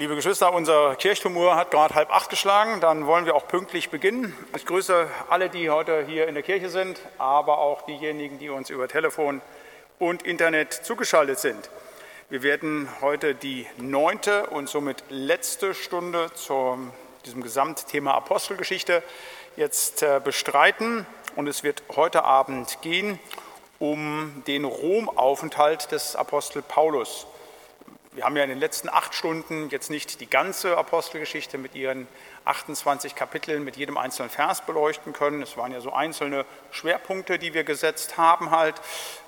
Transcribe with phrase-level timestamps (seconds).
[0.00, 2.80] Liebe Geschwister, unser Kirchturmuhr hat gerade halb acht geschlagen.
[2.80, 4.34] Dann wollen wir auch pünktlich beginnen.
[4.56, 8.70] Ich grüße alle, die heute hier in der Kirche sind, aber auch diejenigen, die uns
[8.70, 9.42] über Telefon
[9.98, 11.68] und Internet zugeschaltet sind.
[12.30, 16.78] Wir werden heute die neunte und somit letzte Stunde zu
[17.26, 19.02] diesem Gesamtthema Apostelgeschichte
[19.56, 21.04] jetzt äh, bestreiten.
[21.36, 23.18] Und es wird heute Abend gehen
[23.78, 27.26] um den Romaufenthalt des Apostel Paulus.
[28.12, 32.08] Wir haben ja in den letzten acht Stunden jetzt nicht die ganze Apostelgeschichte mit ihren
[32.44, 35.42] 28 Kapiteln mit jedem einzelnen Vers beleuchten können.
[35.42, 38.74] Es waren ja so einzelne Schwerpunkte, die wir gesetzt haben halt,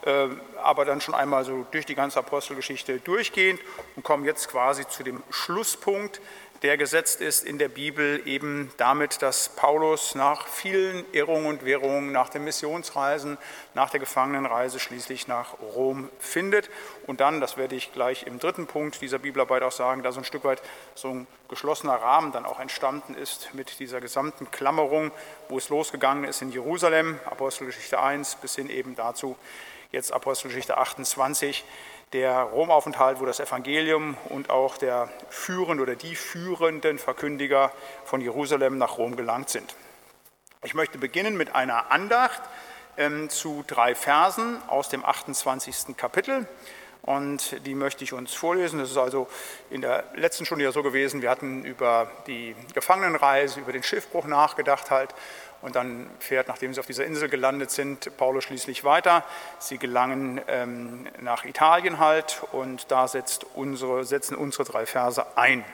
[0.04, 0.26] äh,
[0.60, 3.60] aber dann schon einmal so durch die ganze Apostelgeschichte durchgehend
[3.94, 6.20] und kommen jetzt quasi zu dem Schlusspunkt,
[6.62, 12.12] der gesetzt ist in der Bibel eben damit, dass Paulus nach vielen Irrungen und Wirrungen,
[12.12, 13.36] nach den Missionsreisen,
[13.74, 16.70] nach der Gefangenenreise schließlich nach Rom findet.
[17.06, 20.20] Und dann, das werde ich gleich im dritten Punkt dieser Bibelarbeit auch sagen, da so
[20.20, 20.62] ein Stück weit
[20.94, 25.10] so ein geschlossener Rahmen dann auch entstanden ist mit dieser gesamten Klammerung,
[25.48, 29.36] wo es losgegangen ist in Jerusalem, Apostelgeschichte 1, bis hin eben dazu
[29.92, 31.64] jetzt Apostelgeschichte 28
[32.12, 37.72] der Romaufenthalt, wo das Evangelium und auch der führende oder die führenden Verkündiger
[38.04, 39.74] von Jerusalem nach Rom gelangt sind.
[40.62, 42.42] Ich möchte beginnen mit einer Andacht
[42.96, 45.96] ähm, zu drei Versen aus dem 28.
[45.96, 46.46] Kapitel.
[47.02, 48.78] Und die möchte ich uns vorlesen.
[48.78, 49.26] Das ist also
[49.70, 54.26] in der letzten Stunde ja so gewesen, wir hatten über die Gefangenenreise, über den Schiffbruch
[54.26, 55.12] nachgedacht halt.
[55.62, 59.24] Und dann fährt, nachdem sie auf dieser Insel gelandet sind, Paulus schließlich weiter.
[59.60, 63.06] Sie gelangen ähm, nach Italien halt und da
[63.54, 65.64] unsere, setzen unsere drei Verse ein.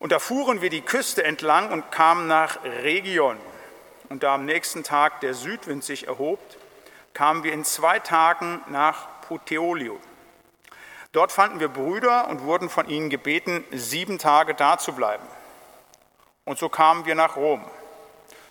[0.00, 3.36] Und da fuhren wir die Küste entlang und kamen nach Region.
[4.08, 6.40] Und da am nächsten Tag der Südwind sich erhob,
[7.14, 10.00] kamen wir in zwei Tagen nach Puteolio.
[11.12, 15.26] Dort fanden wir Brüder und wurden von ihnen gebeten, sieben Tage da zu bleiben.
[16.44, 17.64] Und so kamen wir nach Rom.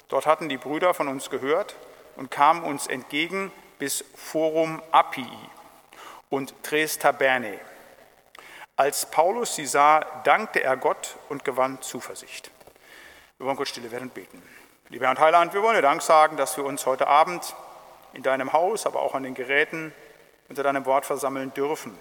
[0.09, 1.75] Dort hatten die Brüder von uns gehört
[2.15, 5.29] und kamen uns entgegen bis Forum Appii
[6.29, 7.59] und Tres Taberne.
[8.75, 12.51] Als Paulus sie sah, dankte er Gott und gewann Zuversicht.
[13.37, 14.41] Wir wollen kurz stille werden und beten.
[14.89, 17.55] Lieber Herr und Heiland, wir wollen dir Dank sagen, dass wir uns heute Abend
[18.13, 19.93] in deinem Haus, aber auch an den Geräten
[20.49, 21.97] unter deinem Wort versammeln dürfen.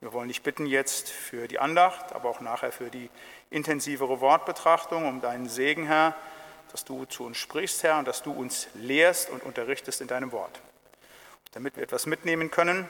[0.00, 3.10] Wir wollen dich bitten jetzt für die Andacht, aber auch nachher für die
[3.50, 6.14] intensivere Wortbetrachtung, um deinen Segen, Herr,
[6.72, 10.32] dass du zu uns sprichst, Herr, und dass du uns lehrst und unterrichtest in deinem
[10.32, 10.60] Wort.
[11.52, 12.88] Damit wir etwas mitnehmen können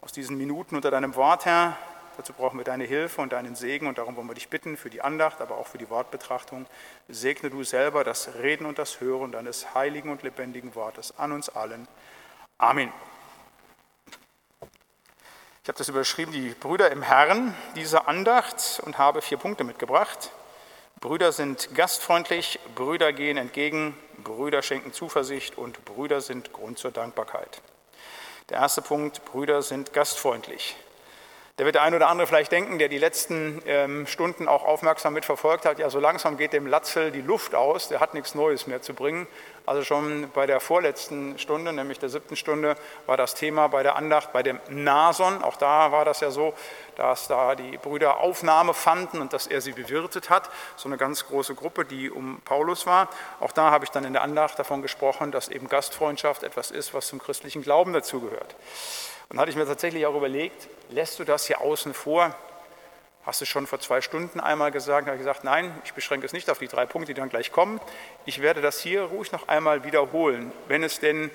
[0.00, 1.76] aus diesen Minuten unter deinem Wort, Herr,
[2.16, 4.90] dazu brauchen wir deine Hilfe und deinen Segen und darum wollen wir dich bitten für
[4.90, 6.66] die Andacht, aber auch für die Wortbetrachtung.
[7.08, 11.48] Segne du selber das Reden und das Hören deines heiligen und lebendigen Wortes an uns
[11.48, 11.86] allen.
[12.58, 12.92] Amen.
[15.62, 20.32] Ich habe das überschrieben, die Brüder im Herrn, diese Andacht, und habe vier Punkte mitgebracht.
[21.02, 27.60] Brüder sind gastfreundlich, Brüder gehen entgegen, Brüder schenken Zuversicht und Brüder sind Grund zur Dankbarkeit.
[28.50, 30.76] Der erste Punkt, Brüder sind gastfreundlich.
[31.56, 35.14] Da wird der eine oder andere vielleicht denken, der die letzten ähm, Stunden auch aufmerksam
[35.14, 38.68] mitverfolgt hat, ja, so langsam geht dem Latzel die Luft aus, der hat nichts Neues
[38.68, 39.26] mehr zu bringen.
[39.64, 43.94] Also schon bei der vorletzten Stunde, nämlich der siebten Stunde, war das Thema bei der
[43.94, 45.42] Andacht, bei dem Nason.
[45.42, 46.52] Auch da war das ja so,
[46.96, 50.50] dass da die Brüder Aufnahme fanden und dass er sie bewirtet hat.
[50.76, 53.08] So eine ganz große Gruppe, die um Paulus war.
[53.38, 56.92] Auch da habe ich dann in der Andacht davon gesprochen, dass eben Gastfreundschaft etwas ist,
[56.92, 58.56] was zum christlichen Glauben dazugehört.
[59.28, 62.34] Und hatte ich mir tatsächlich auch überlegt, lässt du das hier außen vor?
[63.24, 66.32] Hast du schon vor zwei Stunden einmal gesagt, habe ich gesagt, nein, ich beschränke es
[66.32, 67.80] nicht auf die drei Punkte, die dann gleich kommen.
[68.26, 71.30] Ich werde das hier ruhig noch einmal wiederholen, wenn es denn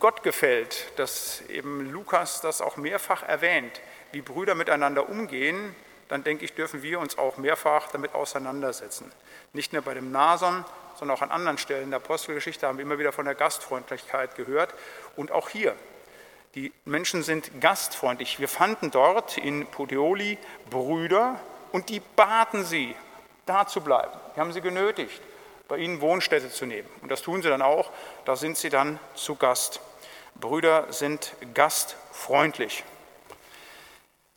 [0.00, 3.80] Gott gefällt, dass eben Lukas das auch mehrfach erwähnt,
[4.10, 5.76] wie Brüder miteinander umgehen,
[6.08, 9.10] dann denke ich, dürfen wir uns auch mehrfach damit auseinandersetzen.
[9.52, 10.64] Nicht nur bei dem Nason,
[10.96, 14.74] sondern auch an anderen Stellen der Apostelgeschichte haben wir immer wieder von der Gastfreundlichkeit gehört.
[15.16, 15.74] Und auch hier,
[16.54, 18.38] die Menschen sind gastfreundlich.
[18.38, 20.38] Wir fanden dort in Puteoli
[20.70, 21.40] Brüder
[21.72, 22.94] und die baten sie,
[23.46, 24.12] da zu bleiben.
[24.34, 25.20] Wir haben sie genötigt,
[25.68, 26.88] bei ihnen Wohnstätte zu nehmen.
[27.02, 27.90] Und das tun sie dann auch.
[28.24, 29.80] Da sind sie dann zu Gast.
[30.36, 32.84] Brüder sind gastfreundlich.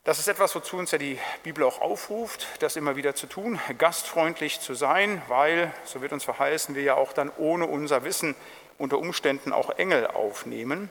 [0.03, 3.59] Das ist etwas, wozu uns ja die Bibel auch aufruft, das immer wieder zu tun,
[3.77, 8.35] gastfreundlich zu sein, weil, so wird uns verheißen, wir ja auch dann ohne unser Wissen
[8.77, 10.89] unter Umständen auch Engel aufnehmen.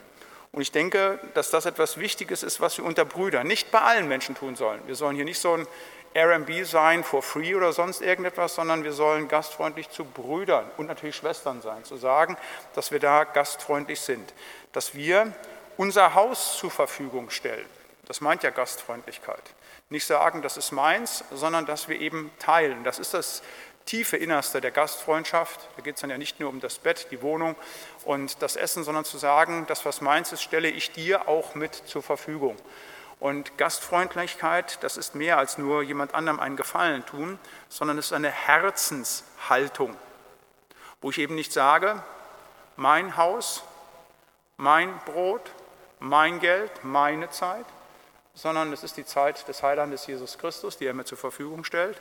[0.57, 4.09] Und ich denke, dass das etwas Wichtiges ist, was wir unter Brüdern nicht bei allen
[4.09, 4.81] Menschen tun sollen.
[4.87, 5.67] Wir sollen hier nicht so ein
[6.17, 11.17] RB sein for free oder sonst irgendetwas, sondern wir sollen gastfreundlich zu Brüdern und natürlich
[11.17, 12.39] Schwestern sein, zu sagen,
[12.75, 14.33] dass wir da gastfreundlich sind,
[14.73, 15.31] dass wir
[15.77, 17.69] unser Haus zur Verfügung stellen.
[18.07, 19.43] Das meint ja Gastfreundlichkeit.
[19.91, 22.83] Nicht sagen, das ist meins, sondern dass wir eben teilen.
[22.83, 23.43] Das ist das
[23.87, 25.69] tiefe Innerste der Gastfreundschaft.
[25.77, 27.57] Da geht es dann ja nicht nur um das Bett, die Wohnung
[28.05, 31.75] und das Essen, sondern zu sagen, das, was meins ist, stelle ich dir auch mit
[31.75, 32.57] zur Verfügung.
[33.19, 37.39] Und Gastfreundlichkeit, das ist mehr als nur jemand anderem einen Gefallen tun,
[37.69, 39.97] sondern es ist eine Herzenshaltung,
[41.01, 42.03] wo ich eben nicht sage,
[42.77, 43.63] mein Haus,
[44.59, 45.51] mein Brot,
[45.99, 47.65] mein Geld, meine Zeit,
[48.35, 51.99] sondern es ist die Zeit des Heilandes Jesus Christus, die er mir zur Verfügung stellt.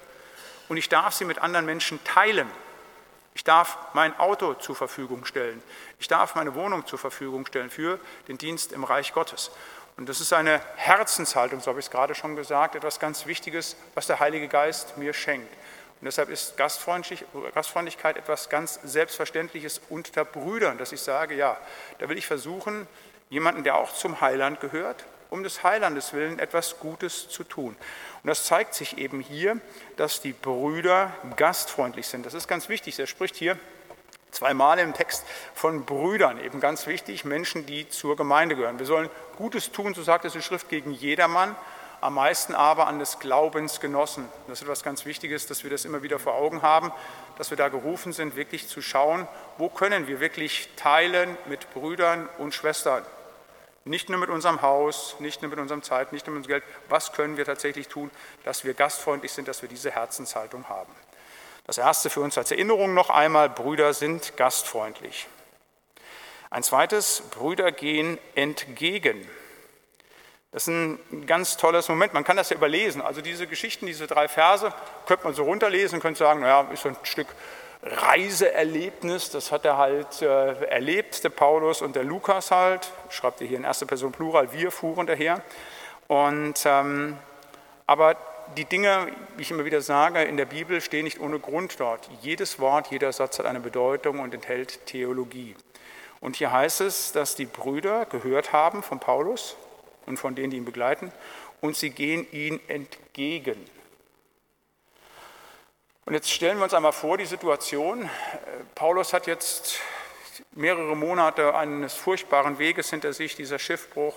[0.67, 2.49] Und ich darf sie mit anderen Menschen teilen.
[3.33, 5.61] Ich darf mein Auto zur Verfügung stellen.
[5.99, 9.51] Ich darf meine Wohnung zur Verfügung stellen für den Dienst im Reich Gottes.
[9.97, 13.77] Und das ist eine Herzenshaltung, so habe ich es gerade schon gesagt, etwas ganz Wichtiges,
[13.93, 15.53] was der Heilige Geist mir schenkt.
[16.01, 21.57] Und deshalb ist Gastfreundlichkeit etwas ganz Selbstverständliches unter Brüdern, dass ich sage, ja,
[21.99, 22.87] da will ich versuchen,
[23.29, 27.75] jemanden, der auch zum Heiland gehört, um des Heilandes willen etwas Gutes zu tun.
[28.23, 29.57] Und das zeigt sich eben hier,
[29.97, 32.25] dass die Brüder gastfreundlich sind.
[32.25, 32.97] Das ist ganz wichtig.
[32.97, 33.59] Er spricht hier
[34.31, 38.79] zweimal im Text von Brüdern, eben ganz wichtig, Menschen, die zur Gemeinde gehören.
[38.79, 41.55] Wir sollen Gutes tun, so sagt es die Schrift, gegen jedermann,
[42.01, 44.27] am meisten aber an des Glaubens genossen.
[44.47, 46.91] Das ist etwas ganz Wichtiges, dass wir das immer wieder vor Augen haben,
[47.37, 49.27] dass wir da gerufen sind, wirklich zu schauen,
[49.57, 53.03] wo können wir wirklich teilen mit Brüdern und Schwestern.
[53.87, 56.75] Nicht nur mit unserem Haus, nicht nur mit unserem Zeit, nicht nur mit unserem Geld.
[56.89, 58.09] Was können wir tatsächlich tun,
[58.43, 60.91] dass wir gastfreundlich sind, dass wir diese Herzenshaltung haben?
[61.67, 65.27] Das erste für uns als Erinnerung noch einmal, Brüder sind gastfreundlich.
[66.49, 69.27] Ein zweites, Brüder gehen entgegen.
[70.51, 72.13] Das ist ein ganz tolles Moment.
[72.13, 73.01] Man kann das ja überlesen.
[73.01, 74.73] Also diese Geschichten, diese drei Verse,
[75.05, 77.27] könnte man so runterlesen, könnte sagen, naja, ist so ein Stück
[77.85, 79.29] Reiseerlebnis.
[79.29, 82.91] Das hat er halt äh, erlebt, der Paulus und der Lukas halt.
[83.09, 85.41] Schreibt er hier in erster Person Plural, wir fuhren daher.
[86.07, 87.17] Und, ähm,
[87.87, 88.17] aber
[88.57, 92.09] die Dinge, wie ich immer wieder sage, in der Bibel stehen nicht ohne Grund dort.
[92.21, 95.55] Jedes Wort, jeder Satz hat eine Bedeutung und enthält Theologie.
[96.21, 99.57] Und hier heißt es, dass die Brüder gehört haben von Paulus,
[100.05, 101.11] und von denen, die ihn begleiten,
[101.61, 103.57] und sie gehen ihm entgegen.
[106.05, 108.09] Und jetzt stellen wir uns einmal vor, die Situation,
[108.75, 109.79] Paulus hat jetzt
[110.51, 114.15] mehrere Monate eines furchtbaren Weges hinter sich, dieser Schiffbruch,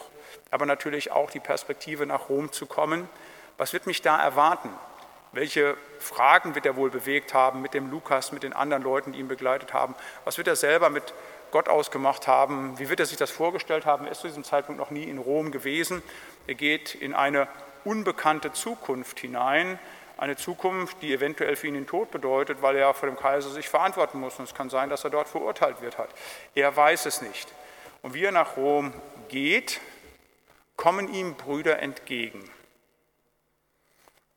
[0.51, 3.09] aber natürlich auch die Perspektive nach Rom zu kommen.
[3.57, 4.69] Was wird mich da erwarten?
[5.33, 9.21] Welche Fragen wird er wohl bewegt haben mit dem Lukas, mit den anderen Leuten, die
[9.21, 9.95] ihn begleitet haben?
[10.25, 11.15] Was wird er selber mit
[11.51, 12.79] Gott ausgemacht haben.
[12.79, 14.05] Wie wird er sich das vorgestellt haben?
[14.05, 16.03] Er ist zu diesem Zeitpunkt noch nie in Rom gewesen.
[16.47, 17.49] Er geht in eine
[17.85, 19.79] unbekannte Zukunft hinein,
[20.19, 23.69] eine Zukunft, die eventuell für ihn den Tod bedeutet, weil er vor dem Kaiser sich
[23.69, 24.39] verantworten muss.
[24.39, 26.11] Und es kann sein, dass er dort verurteilt wird hat.
[26.55, 27.49] Er weiß es nicht.
[28.03, 28.93] Und wie er nach Rom
[29.29, 29.81] geht,
[30.77, 32.51] kommen ihm Brüder entgegen.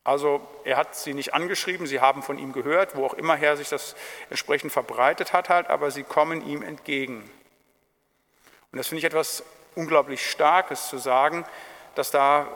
[0.04, 3.56] Also er hat sie nicht angeschrieben, sie haben von ihm gehört, wo auch immer her
[3.56, 3.94] sich das
[4.30, 7.30] entsprechend verbreitet hat, halt, aber sie kommen ihm entgegen.
[8.72, 9.44] Und das finde ich etwas
[9.74, 11.44] unglaublich Starkes zu sagen,
[11.94, 12.48] dass da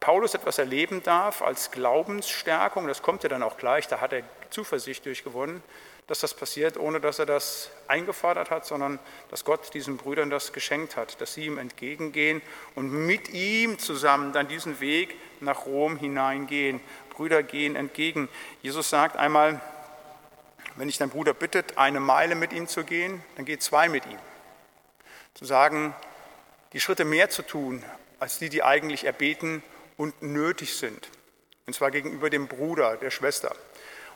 [0.00, 4.22] Paulus etwas erleben darf als Glaubensstärkung, das kommt ja dann auch gleich, da hat er
[4.48, 5.62] Zuversicht durchgewonnen,
[6.06, 8.98] dass das passiert, ohne dass er das eingefordert hat, sondern
[9.28, 12.42] dass Gott diesen Brüdern das geschenkt hat, dass sie ihm entgegengehen
[12.74, 16.80] und mit ihm zusammen dann diesen Weg nach Rom hineingehen.
[17.10, 18.28] Brüder gehen entgegen.
[18.62, 19.60] Jesus sagt einmal,
[20.76, 24.06] wenn dich dein Bruder bittet, eine Meile mit ihm zu gehen, dann geh zwei mit
[24.06, 24.18] ihm.
[25.34, 25.94] Zu sagen,
[26.72, 27.84] die Schritte mehr zu tun,
[28.18, 29.62] als die, die eigentlich erbeten
[30.00, 31.10] und nötig sind.
[31.66, 33.54] Und zwar gegenüber dem Bruder, der Schwester.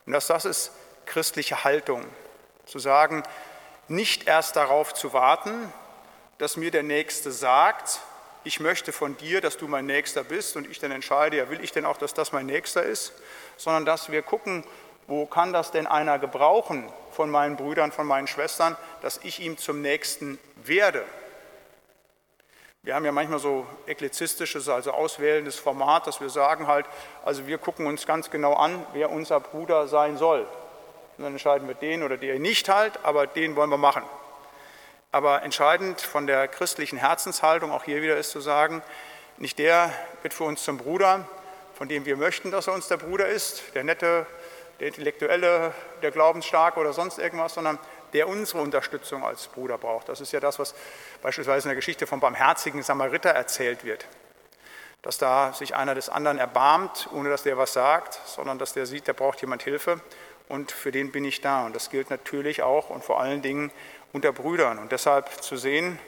[0.07, 0.71] Und dass das ist
[1.05, 2.03] christliche Haltung.
[2.65, 3.21] Zu sagen,
[3.87, 5.71] nicht erst darauf zu warten,
[6.39, 7.99] dass mir der Nächste sagt,
[8.43, 11.63] ich möchte von dir, dass du mein Nächster bist und ich dann entscheide, ja, will
[11.63, 13.13] ich denn auch, dass das mein Nächster ist,
[13.55, 14.63] sondern dass wir gucken,
[15.05, 19.59] wo kann das denn einer gebrauchen von meinen Brüdern, von meinen Schwestern, dass ich ihm
[19.59, 21.05] zum Nächsten werde.
[22.85, 26.85] Wir haben ja manchmal so eklizistisches, also auswählendes Format, dass wir sagen halt,
[27.23, 30.41] also wir gucken uns ganz genau an, wer unser Bruder sein soll.
[31.17, 34.03] Und dann entscheiden wir den oder den nicht halt, aber den wollen wir machen.
[35.11, 38.83] Aber entscheidend von der christlichen Herzenshaltung auch hier wieder ist zu sagen,
[39.37, 41.27] nicht der wird für uns zum Bruder,
[41.73, 44.27] von dem wir möchten, dass er uns der Bruder ist, der nette,
[44.79, 45.73] der intellektuelle,
[46.03, 47.79] der glaubensstarke oder sonst irgendwas, sondern
[48.15, 50.07] der unsere Unterstützung als Bruder braucht.
[50.07, 50.73] Das ist ja das, was
[51.21, 54.07] beispielsweise in der Geschichte vom barmherzigen Samariter erzählt wird.
[55.01, 58.85] Dass da sich einer des anderen erbarmt, ohne dass der was sagt, sondern dass der
[58.85, 59.99] sieht, der braucht jemand Hilfe
[60.47, 61.65] und für den bin ich da.
[61.65, 63.69] Und das gilt natürlich auch und vor allen Dingen
[64.13, 64.79] unter Brüdern.
[64.79, 65.99] Und deshalb zu sehen,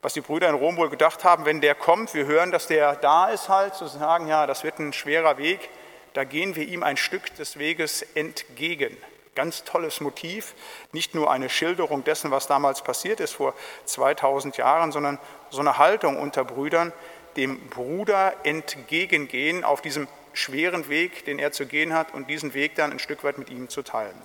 [0.00, 2.94] was die Brüder in Rom wohl gedacht haben, wenn der kommt, wir hören, dass der
[2.94, 5.70] da ist halt, zu sagen, ja, das wird ein schwerer Weg,
[6.14, 8.96] da gehen wir ihm ein Stück des Weges entgegen.
[9.34, 10.54] Ganz tolles Motiv,
[10.92, 13.54] nicht nur eine Schilderung dessen, was damals passiert ist vor
[13.86, 15.18] 2000 Jahren, sondern
[15.50, 16.92] so eine Haltung unter Brüdern,
[17.36, 22.74] dem Bruder entgegengehen auf diesem schweren Weg, den er zu gehen hat, und diesen Weg
[22.74, 24.20] dann ein Stück weit mit ihm zu teilen.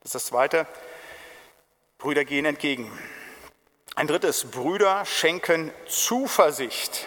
[0.00, 0.66] Das ist das Zweite.
[1.98, 2.90] Brüder gehen entgegen.
[3.94, 7.06] Ein drittes, Brüder schenken Zuversicht.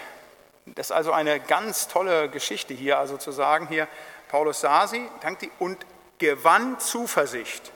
[0.66, 3.88] Das ist also eine ganz tolle Geschichte hier, also zu sagen hier,
[4.30, 5.86] Paulus sah sie, dankte und
[6.18, 7.72] gewann Zuversicht.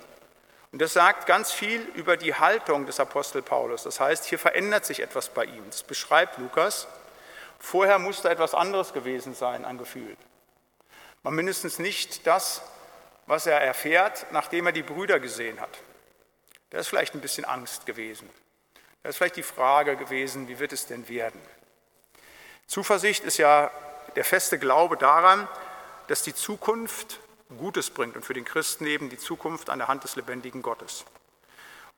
[0.71, 3.83] Und das sagt ganz viel über die Haltung des Apostel Paulus.
[3.83, 5.63] Das heißt, hier verändert sich etwas bei ihm.
[5.69, 6.87] Das beschreibt Lukas.
[7.57, 10.15] Vorher musste etwas anderes gewesen sein an Gefühl.
[11.23, 12.61] Man mindestens nicht das,
[13.25, 15.77] was er erfährt, nachdem er die Brüder gesehen hat.
[16.69, 18.29] Da ist vielleicht ein bisschen Angst gewesen.
[19.01, 21.41] Da ist vielleicht die Frage gewesen, wie wird es denn werden?
[22.67, 23.71] Zuversicht ist ja
[24.15, 25.47] der feste Glaube daran,
[26.07, 27.19] dass die Zukunft
[27.57, 31.05] Gutes bringt und für den Christen eben die Zukunft an der Hand des lebendigen Gottes.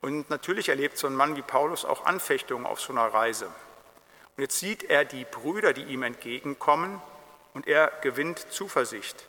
[0.01, 3.46] Und natürlich erlebt so ein Mann wie Paulus auch Anfechtungen auf so einer Reise.
[3.46, 7.01] Und jetzt sieht er die Brüder, die ihm entgegenkommen,
[7.53, 9.27] und er gewinnt Zuversicht.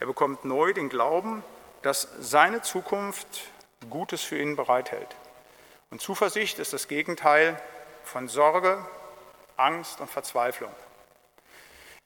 [0.00, 1.44] Er bekommt neu den Glauben,
[1.82, 3.42] dass seine Zukunft
[3.88, 5.16] Gutes für ihn bereithält.
[5.90, 7.60] Und Zuversicht ist das Gegenteil
[8.02, 8.84] von Sorge,
[9.56, 10.72] Angst und Verzweiflung.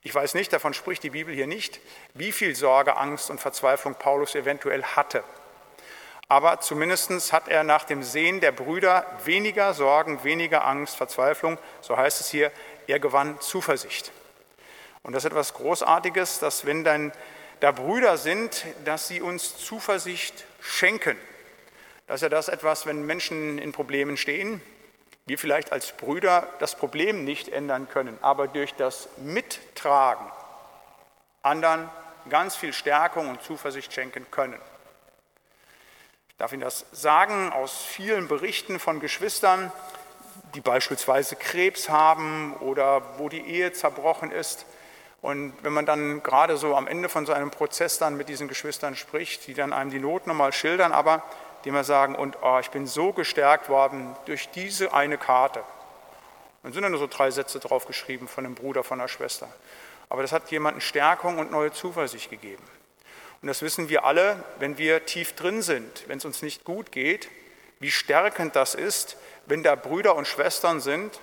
[0.07, 1.81] Ich weiß nicht, davon spricht die Bibel hier nicht,
[2.13, 5.21] wie viel Sorge, Angst und Verzweiflung Paulus eventuell hatte.
[6.29, 11.97] Aber zumindest hat er nach dem Sehen der Brüder weniger Sorgen, weniger Angst, Verzweiflung, so
[11.97, 12.53] heißt es hier,
[12.87, 14.13] er gewann Zuversicht.
[15.03, 17.11] Und das ist etwas Großartiges, dass wenn dann
[17.59, 21.17] da Brüder sind, dass sie uns Zuversicht schenken.
[22.07, 24.61] Das ist ja das etwas, wenn Menschen in Problemen stehen,
[25.27, 30.25] wir vielleicht als Brüder das Problem nicht ändern können, aber durch das Mittragen
[31.43, 31.89] anderen
[32.29, 34.59] ganz viel Stärkung und Zuversicht schenken können.
[36.29, 39.71] Ich darf Ihnen das sagen aus vielen Berichten von Geschwistern,
[40.55, 44.65] die beispielsweise Krebs haben oder wo die Ehe zerbrochen ist.
[45.21, 48.47] Und wenn man dann gerade so am Ende von so einem Prozess dann mit diesen
[48.47, 51.23] Geschwistern spricht, die dann einem die Not nochmal schildern, aber
[51.63, 55.63] die immer sagen, und oh, ich bin so gestärkt worden durch diese eine Karte.
[56.63, 59.47] Dann sind da nur so drei Sätze drauf geschrieben von einem Bruder, von einer Schwester.
[60.09, 62.63] Aber das hat jemanden Stärkung und neue Zuversicht gegeben.
[63.41, 66.91] Und das wissen wir alle, wenn wir tief drin sind, wenn es uns nicht gut
[66.91, 67.29] geht,
[67.79, 71.19] wie stärkend das ist, wenn da Brüder und Schwestern sind,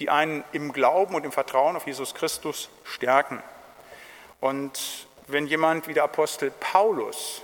[0.00, 3.42] die einen im Glauben und im Vertrauen auf Jesus Christus stärken.
[4.40, 7.42] Und wenn jemand wie der Apostel Paulus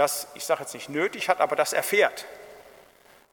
[0.00, 2.24] das, ich sage jetzt nicht nötig hat, aber das erfährt,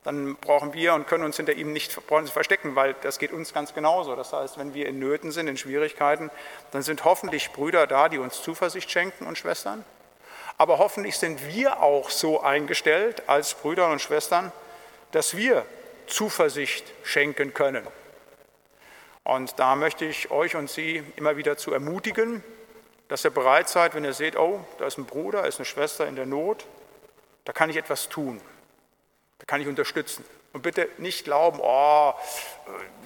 [0.03, 3.74] dann brauchen wir und können uns hinter ihm nicht verstecken, weil das geht uns ganz
[3.74, 4.15] genauso.
[4.15, 6.29] Das heißt, wenn wir in Nöten sind, in Schwierigkeiten,
[6.71, 9.86] dann sind hoffentlich Brüder da, die uns Zuversicht schenken und Schwestern.
[10.57, 14.51] Aber hoffentlich sind wir auch so eingestellt als Brüder und Schwestern,
[15.12, 15.65] dass wir
[16.07, 17.88] Zuversicht schenken können.
[19.24, 22.43] Und da möchte ich euch und Sie immer wieder zu ermutigen,
[23.07, 25.65] dass ihr bereit seid, wenn ihr seht, oh, da ist ein Bruder, da ist eine
[25.65, 26.65] Schwester in der Not,
[27.45, 28.41] da kann ich etwas tun,
[29.39, 30.25] da kann ich unterstützen.
[30.53, 32.13] Und bitte nicht glauben, oh,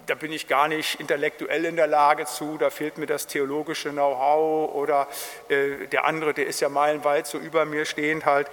[0.05, 3.91] da bin ich gar nicht intellektuell in der Lage zu, da fehlt mir das theologische
[3.91, 5.08] Know-how oder
[5.50, 8.48] äh, der andere, der ist ja meilenweit so über mir stehend halt.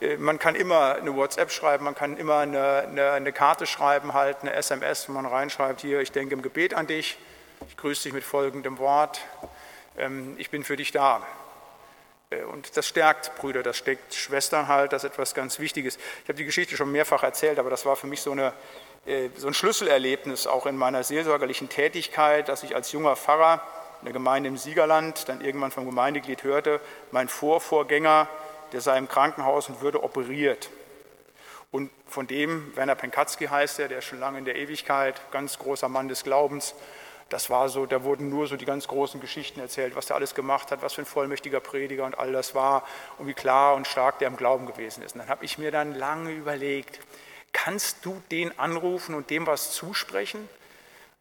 [0.00, 4.14] Äh, man kann immer eine WhatsApp schreiben, man kann immer eine, eine, eine Karte schreiben,
[4.14, 7.18] halt eine SMS, wo man reinschreibt, hier, ich denke im Gebet an dich,
[7.68, 9.20] ich grüße dich mit folgendem Wort,
[10.36, 11.26] ich bin für dich da.
[12.30, 15.96] Äh, und das stärkt Brüder, das steckt Schwestern halt, das ist etwas ganz Wichtiges.
[15.96, 18.52] Ich habe die Geschichte schon mehrfach erzählt, aber das war für mich so, eine,
[19.06, 23.62] äh, so ein Schlüsselerlebnis auch in meiner seelsorgerlichen Tätigkeit, dass ich als junger Pfarrer
[24.00, 26.80] in der Gemeinde im Siegerland dann irgendwann vom Gemeindeglied hörte,
[27.10, 28.28] mein Vorvorgänger,
[28.72, 30.70] der sei im Krankenhaus und würde operiert.
[31.70, 35.88] Und von dem, Werner Penkatzki heißt er, der schon lange in der Ewigkeit, ganz großer
[35.88, 36.74] Mann des Glaubens,
[37.30, 40.34] das war so, da wurden nur so die ganz großen Geschichten erzählt, was er alles
[40.34, 42.84] gemacht hat, was für ein vollmächtiger Prediger und all das war
[43.18, 45.14] und wie klar und stark der im Glauben gewesen ist.
[45.14, 47.00] Und dann habe ich mir dann lange überlegt,
[47.52, 50.48] kannst du den anrufen und dem was zusprechen?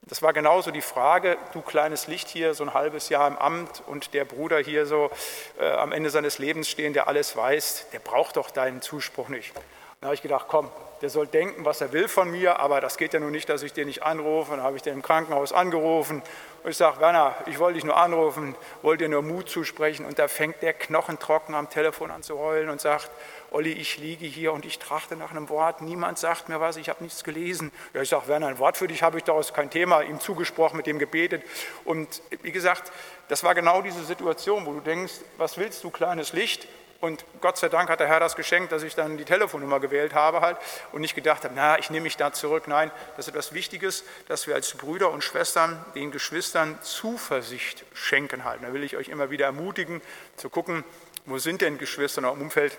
[0.01, 3.83] Das war genauso die Frage, du kleines Licht hier, so ein halbes Jahr im Amt
[3.85, 5.11] und der Bruder hier so
[5.59, 9.53] äh, am Ende seines Lebens stehen, der alles weiß, der braucht doch deinen Zuspruch nicht.
[10.01, 12.95] Da habe ich gedacht, komm, der soll denken, was er will von mir, aber das
[12.95, 14.51] geht ja nun nicht, dass ich den nicht anrufe.
[14.51, 16.21] Dann habe ich den im Krankenhaus angerufen
[16.63, 20.05] und ich sage, Werner, ich wollte dich nur anrufen, wollte dir nur Mut zusprechen.
[20.05, 23.11] Und da fängt der knochentrocken am Telefon an zu heulen und sagt,
[23.51, 26.87] Olli, ich liege hier und ich trachte nach einem Wort, niemand sagt mir was, ich
[26.87, 27.71] habe nichts gelesen.
[27.93, 30.77] Ja, ich sage, Werner, ein Wort für dich habe ich daraus kein Thema, ihm zugesprochen,
[30.77, 31.43] mit ihm gebetet.
[31.83, 32.93] Und wie gesagt,
[33.27, 36.69] das war genau diese Situation, wo du denkst, was willst du, kleines Licht?
[37.01, 40.13] Und Gott sei Dank hat der Herr das geschenkt, dass ich dann die Telefonnummer gewählt
[40.13, 40.57] habe halt
[40.91, 42.67] und nicht gedacht habe, na, ich nehme mich da zurück.
[42.67, 48.43] Nein, das ist etwas Wichtiges, dass wir als Brüder und Schwestern den Geschwistern Zuversicht schenken
[48.43, 48.61] halt.
[48.63, 50.01] Da will ich euch immer wieder ermutigen,
[50.35, 50.83] zu gucken,
[51.25, 52.77] wo sind denn Geschwister im Umfeld,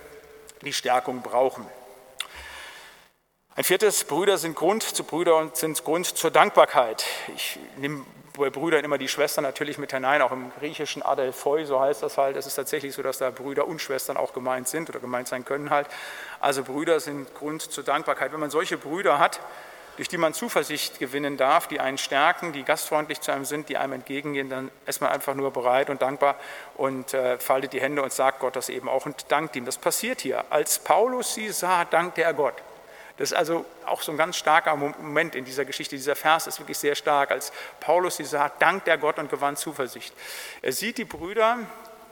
[0.63, 1.67] die Stärkung brauchen.
[3.57, 7.05] Ein viertes, Brüder sind Grund zu Brüder und sind Grund zur Dankbarkeit.
[7.35, 8.05] Ich nehme
[8.39, 12.17] bei Brüdern immer die Schwestern natürlich mit hinein, auch im griechischen Adelphoi, so heißt das
[12.17, 12.37] halt.
[12.37, 15.45] Es ist tatsächlich so, dass da Brüder und Schwestern auch gemeint sind oder gemeint sein
[15.45, 15.89] können halt.
[16.39, 18.33] Also Brüder sind Grund zur Dankbarkeit.
[18.33, 19.41] Wenn man solche Brüder hat,
[19.97, 23.77] durch die man Zuversicht gewinnen darf, die einen stärken, die gastfreundlich zu einem sind, die
[23.77, 26.37] einem entgegengehen, dann ist man einfach nur bereit und dankbar
[26.77, 29.65] und äh, faltet die Hände und sagt Gott das eben auch und dankt ihm.
[29.65, 30.45] Das passiert hier.
[30.51, 32.55] Als Paulus sie sah, dankte er Gott.
[33.21, 35.95] Das ist also auch so ein ganz starker Moment in dieser Geschichte.
[35.95, 37.31] Dieser Vers ist wirklich sehr stark.
[37.31, 40.15] Als Paulus sie sagt, dankt er Gott und gewann Zuversicht.
[40.63, 41.59] Er sieht die Brüder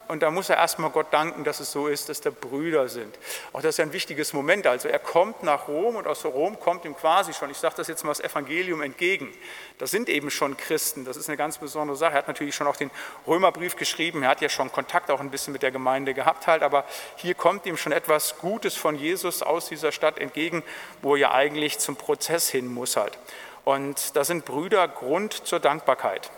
[0.09, 3.19] und da muss er erstmal Gott danken, dass es so ist, dass da Brüder sind.
[3.53, 4.67] Auch das ist ein wichtiges Moment.
[4.67, 7.89] Also er kommt nach Rom und aus Rom kommt ihm quasi schon, ich sage das
[7.89, 9.33] jetzt mal das Evangelium entgegen.
[9.77, 12.13] Das sind eben schon Christen, das ist eine ganz besondere Sache.
[12.13, 12.91] Er hat natürlich schon auch den
[13.27, 16.63] Römerbrief geschrieben, er hat ja schon Kontakt auch ein bisschen mit der Gemeinde gehabt halt,
[16.63, 16.85] aber
[17.17, 20.63] hier kommt ihm schon etwas Gutes von Jesus aus dieser Stadt entgegen,
[21.03, 23.19] wo er ja eigentlich zum Prozess hin muss halt.
[23.65, 26.31] Und da sind Brüder Grund zur Dankbarkeit.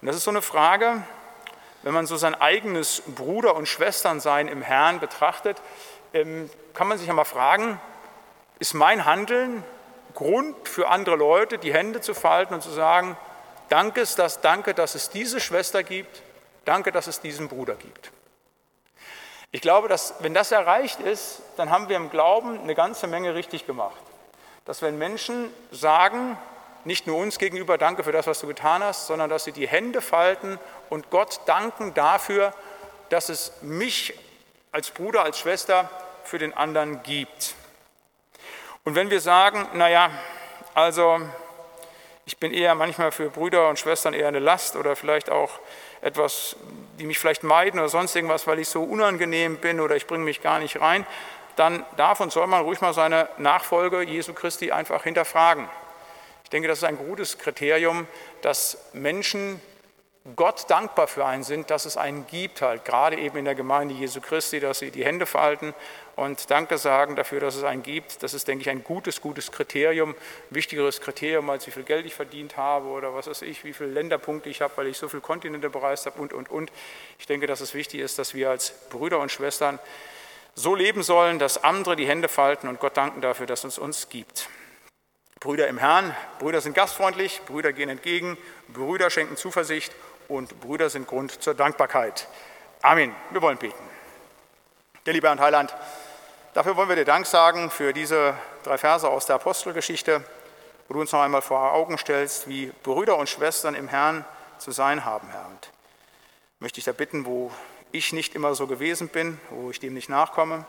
[0.00, 1.02] Und das ist so eine Frage,
[1.82, 5.60] wenn man so sein eigenes Bruder- und Schwesternsein im Herrn betrachtet,
[6.12, 7.80] ähm, kann man sich ja mal fragen,
[8.58, 9.64] ist mein Handeln
[10.14, 13.16] Grund für andere Leute, die Hände zu falten und zu sagen,
[13.68, 16.22] danke, dass, danke, dass es diese Schwester gibt,
[16.64, 18.10] danke, dass es diesen Bruder gibt.
[19.50, 23.34] Ich glaube, dass wenn das erreicht ist, dann haben wir im Glauben eine ganze Menge
[23.34, 24.00] richtig gemacht.
[24.64, 26.36] Dass wenn Menschen sagen,
[26.84, 29.68] nicht nur uns gegenüber, danke für das, was du getan hast, sondern dass sie die
[29.68, 30.58] Hände falten
[30.88, 32.54] und Gott danken dafür,
[33.08, 34.14] dass es mich
[34.72, 35.90] als Bruder, als Schwester
[36.24, 37.54] für den anderen gibt.
[38.84, 40.10] Und wenn wir sagen, naja,
[40.74, 41.20] also
[42.24, 45.58] ich bin eher manchmal für Brüder und Schwestern eher eine Last oder vielleicht auch
[46.00, 46.56] etwas,
[46.98, 50.24] die mich vielleicht meiden oder sonst irgendwas, weil ich so unangenehm bin oder ich bringe
[50.24, 51.06] mich gar nicht rein,
[51.56, 55.68] dann darf und soll man ruhig mal seine Nachfolge Jesu Christi einfach hinterfragen.
[56.48, 58.06] Ich denke, das ist ein gutes Kriterium,
[58.40, 59.60] dass Menschen
[60.34, 63.94] Gott dankbar für einen sind, dass es einen gibt, halt, gerade eben in der Gemeinde
[63.94, 65.74] Jesu Christi, dass sie die Hände falten
[66.16, 68.22] und Danke sagen dafür, dass es einen gibt.
[68.22, 70.16] Das ist, denke ich, ein gutes, gutes Kriterium, ein
[70.48, 73.90] wichtigeres Kriterium, als wie viel Geld ich verdient habe oder was weiß ich, wie viele
[73.90, 76.72] Länderpunkte ich habe, weil ich so viele Kontinente bereist habe und, und, und.
[77.18, 79.78] Ich denke, dass es wichtig ist, dass wir als Brüder und Schwestern
[80.54, 84.08] so leben sollen, dass andere die Hände falten und Gott danken dafür, dass es uns
[84.08, 84.48] gibt.
[85.40, 88.36] Brüder im Herrn, Brüder sind gastfreundlich, Brüder gehen entgegen,
[88.68, 89.94] Brüder schenken Zuversicht
[90.26, 92.26] und Brüder sind Grund zur Dankbarkeit.
[92.82, 93.14] Amen.
[93.30, 93.82] Wir wollen beten.
[95.06, 95.74] Der liebe Herr Heiland,
[96.54, 100.24] dafür wollen wir dir Dank sagen für diese drei Verse aus der Apostelgeschichte,
[100.88, 104.24] wo du uns noch einmal vor Augen stellst, wie Brüder und Schwestern im Herrn
[104.58, 105.46] zu sein haben, Herr.
[105.46, 105.70] Und
[106.58, 107.52] möchte ich da bitten, wo
[107.92, 110.66] ich nicht immer so gewesen bin, wo ich dem nicht nachkomme,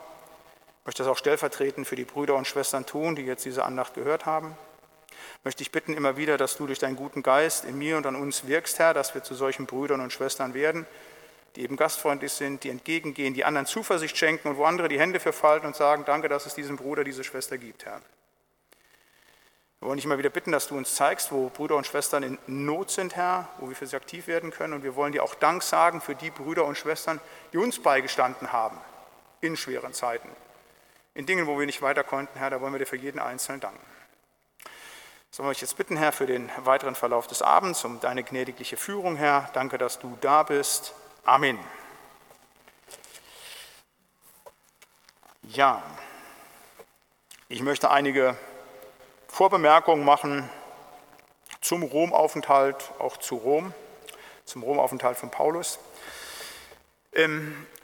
[0.86, 4.26] möchte das auch stellvertretend für die Brüder und Schwestern tun, die jetzt diese Andacht gehört
[4.26, 4.58] haben.
[5.44, 8.16] Möchte ich bitten immer wieder, dass du durch deinen guten Geist in mir und an
[8.16, 10.86] uns wirkst, Herr, dass wir zu solchen Brüdern und Schwestern werden,
[11.56, 15.20] die eben gastfreundlich sind, die entgegengehen, die anderen Zuversicht schenken und wo andere die Hände
[15.20, 18.02] für falten und sagen, danke, dass es diesen Bruder, diese Schwester gibt, Herr.
[19.80, 22.38] Wir wollen dich immer wieder bitten, dass du uns zeigst, wo Brüder und Schwestern in
[22.48, 24.74] Not sind, Herr, wo wir für sie aktiv werden können.
[24.74, 27.22] Und wir wollen dir auch Dank sagen für die Brüder und Schwestern,
[27.54, 28.78] die uns beigestanden haben
[29.40, 30.30] in schweren Zeiten
[31.14, 33.60] in Dingen, wo wir nicht weiter konnten, Herr, da wollen wir dir für jeden Einzelnen
[33.60, 33.86] danken.
[35.32, 38.78] Sollen wir euch jetzt bitten, Herr, für den weiteren Verlauf des Abends, um deine gnädigliche
[38.78, 39.50] Führung, Herr.
[39.54, 40.94] Danke, dass du da bist.
[41.24, 41.60] Amen.
[45.44, 45.84] Ja,
[47.48, 48.36] ich möchte einige
[49.28, 50.50] Vorbemerkungen machen
[51.62, 53.74] zum Romaufenthalt, auch zu Rom,
[54.46, 55.80] zum Romaufenthalt von Paulus.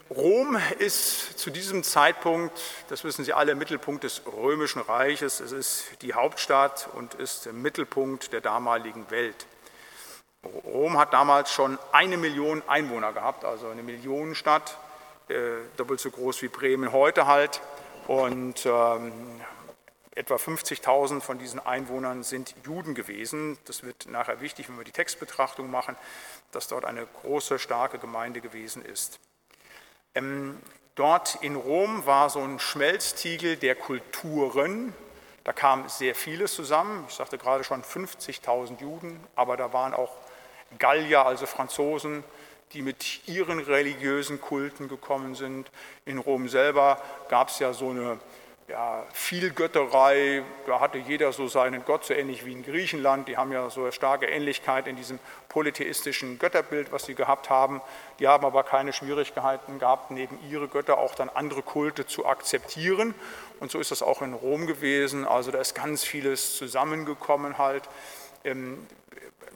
[0.09, 5.39] Rom ist zu diesem Zeitpunkt, das wissen Sie alle, Mittelpunkt des römischen Reiches.
[5.39, 9.47] Es ist die Hauptstadt und ist Mittelpunkt der damaligen Welt.
[10.63, 14.77] Rom hat damals schon eine Million Einwohner gehabt, also eine Millionenstadt,
[15.27, 15.37] äh,
[15.75, 17.61] doppelt so groß wie Bremen heute halt.
[18.07, 19.41] Und ähm,
[20.13, 23.57] etwa 50.000 von diesen Einwohnern sind Juden gewesen.
[23.65, 25.95] Das wird nachher wichtig, wenn wir die Textbetrachtung machen,
[26.51, 29.19] dass dort eine große, starke Gemeinde gewesen ist.
[30.15, 30.58] Ähm,
[30.95, 34.93] dort in Rom war so ein Schmelztiegel der Kulturen.
[35.43, 37.06] Da kam sehr vieles zusammen.
[37.08, 40.15] Ich sagte gerade schon 50.000 Juden, aber da waren auch
[40.80, 42.23] Gallier, also Franzosen,
[42.73, 45.69] die mit ihren religiösen Kulten gekommen sind.
[46.06, 48.19] In Rom selber gab es ja so eine
[48.67, 53.28] ja, Vielgötterei, da hatte jeder so seinen Gott, so ähnlich wie in Griechenland.
[53.28, 55.19] Die haben ja so eine starke Ähnlichkeit in diesem
[55.55, 57.81] polytheistischen Götterbild, was sie gehabt haben.
[58.19, 63.15] Die haben aber keine Schwierigkeiten gehabt, neben ihre Götter auch dann andere Kulte zu akzeptieren.
[63.61, 65.25] Und so ist das auch in Rom gewesen.
[65.25, 67.83] Also da ist ganz vieles zusammengekommen halt.
[68.43, 68.85] Ähm,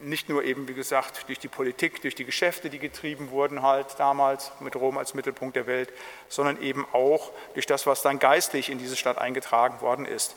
[0.00, 3.98] nicht nur eben, wie gesagt, durch die Politik, durch die Geschäfte, die getrieben wurden halt
[3.98, 5.92] damals mit Rom als Mittelpunkt der Welt,
[6.30, 10.34] sondern eben auch durch das, was dann geistlich in diese Stadt eingetragen worden ist.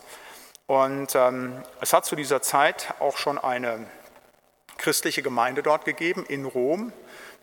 [0.66, 3.86] Und ähm, es hat zu dieser Zeit auch schon eine
[4.78, 6.92] christliche Gemeinde dort gegeben in Rom.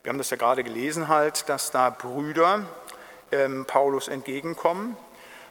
[0.04, 2.66] Wir haben das ja gerade gelesen halt, dass da Brüder
[3.32, 4.98] ähm, Paulus entgegenkommen.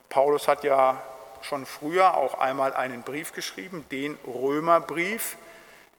[0.08, 1.02] Paulus hat ja
[1.42, 5.36] schon früher auch einmal einen Brief geschrieben, den Römerbrief,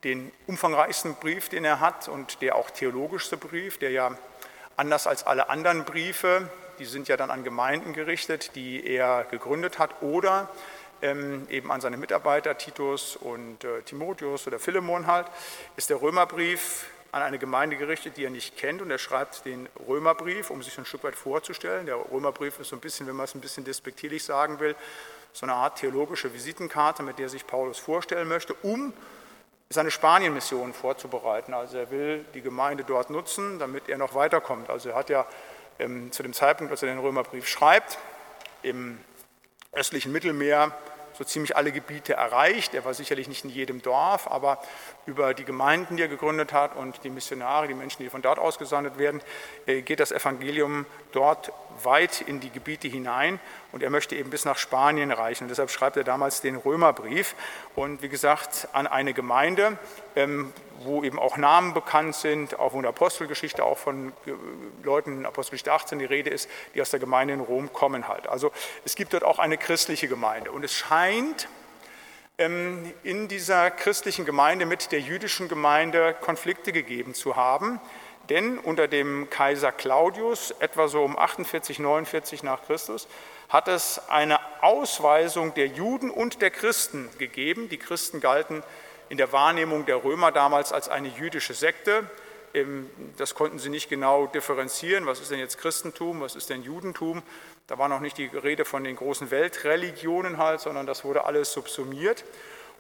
[0.04, 4.12] den umfangreichsten Brief, den er hat und der auch theologischste Brief, der ja
[4.78, 9.78] anders als alle anderen Briefe, die sind ja dann an Gemeinden gerichtet, die er gegründet
[9.80, 10.50] hat oder
[11.02, 15.28] eben an seine Mitarbeiter Titus und äh, Timotheus oder Philemon halt,
[15.76, 19.68] ist der Römerbrief an eine Gemeinde gerichtet, die er nicht kennt und er schreibt den
[19.88, 21.86] Römerbrief, um sich ein Stück weit vorzustellen.
[21.86, 24.76] Der Römerbrief ist so ein bisschen, wenn man es ein bisschen despektierlich sagen will,
[25.34, 28.94] so eine Art theologische Visitenkarte, mit der sich Paulus vorstellen möchte, um
[29.70, 31.54] seine Spanien-Mission vorzubereiten.
[31.54, 34.70] Also er will die Gemeinde dort nutzen, damit er noch weiterkommt.
[34.70, 35.26] Also er hat ja
[35.80, 37.98] ähm, zu dem Zeitpunkt, als er den Römerbrief schreibt,
[38.64, 39.00] im
[39.74, 40.78] östlichen Mittelmeer
[41.22, 42.74] so ziemlich alle Gebiete erreicht.
[42.74, 44.60] Er war sicherlich nicht in jedem Dorf, aber
[45.06, 48.40] über die Gemeinden, die er gegründet hat und die Missionare, die Menschen, die von dort
[48.40, 49.22] ausgesandt werden,
[49.68, 51.52] äh, geht das Evangelium dort
[51.84, 53.40] weit in die Gebiete hinein
[53.72, 55.46] und er möchte eben bis nach Spanien reichen.
[55.46, 57.36] Und deshalb schreibt er damals den Römerbrief
[57.76, 59.78] und wie gesagt an eine Gemeinde,
[60.16, 64.32] ähm, wo eben auch Namen bekannt sind, auch wo in der Apostelgeschichte auch von äh,
[64.84, 68.28] Leuten in Apostelgeschichte 18 die Rede ist, die aus der Gemeinde in Rom kommen halt.
[68.28, 68.52] Also
[68.86, 71.48] es gibt dort auch eine christliche Gemeinde und es scheint
[72.38, 77.80] ähm, in dieser christlichen Gemeinde mit der jüdischen Gemeinde Konflikte gegeben zu haben,
[78.32, 83.10] denn unter dem Kaiser Claudius, etwa so um 48, 49 nach Christus,
[83.50, 87.68] hat es eine Ausweisung der Juden und der Christen gegeben.
[87.68, 88.64] Die Christen galten
[89.10, 92.10] in der Wahrnehmung der Römer damals als eine jüdische Sekte.
[93.18, 95.06] Das konnten sie nicht genau differenzieren.
[95.08, 97.24] Was ist denn jetzt Christentum, was ist denn Judentum?
[97.68, 101.52] Da war noch nicht die Rede von den großen Weltreligionen halt, sondern das wurde alles
[101.52, 102.24] subsumiert.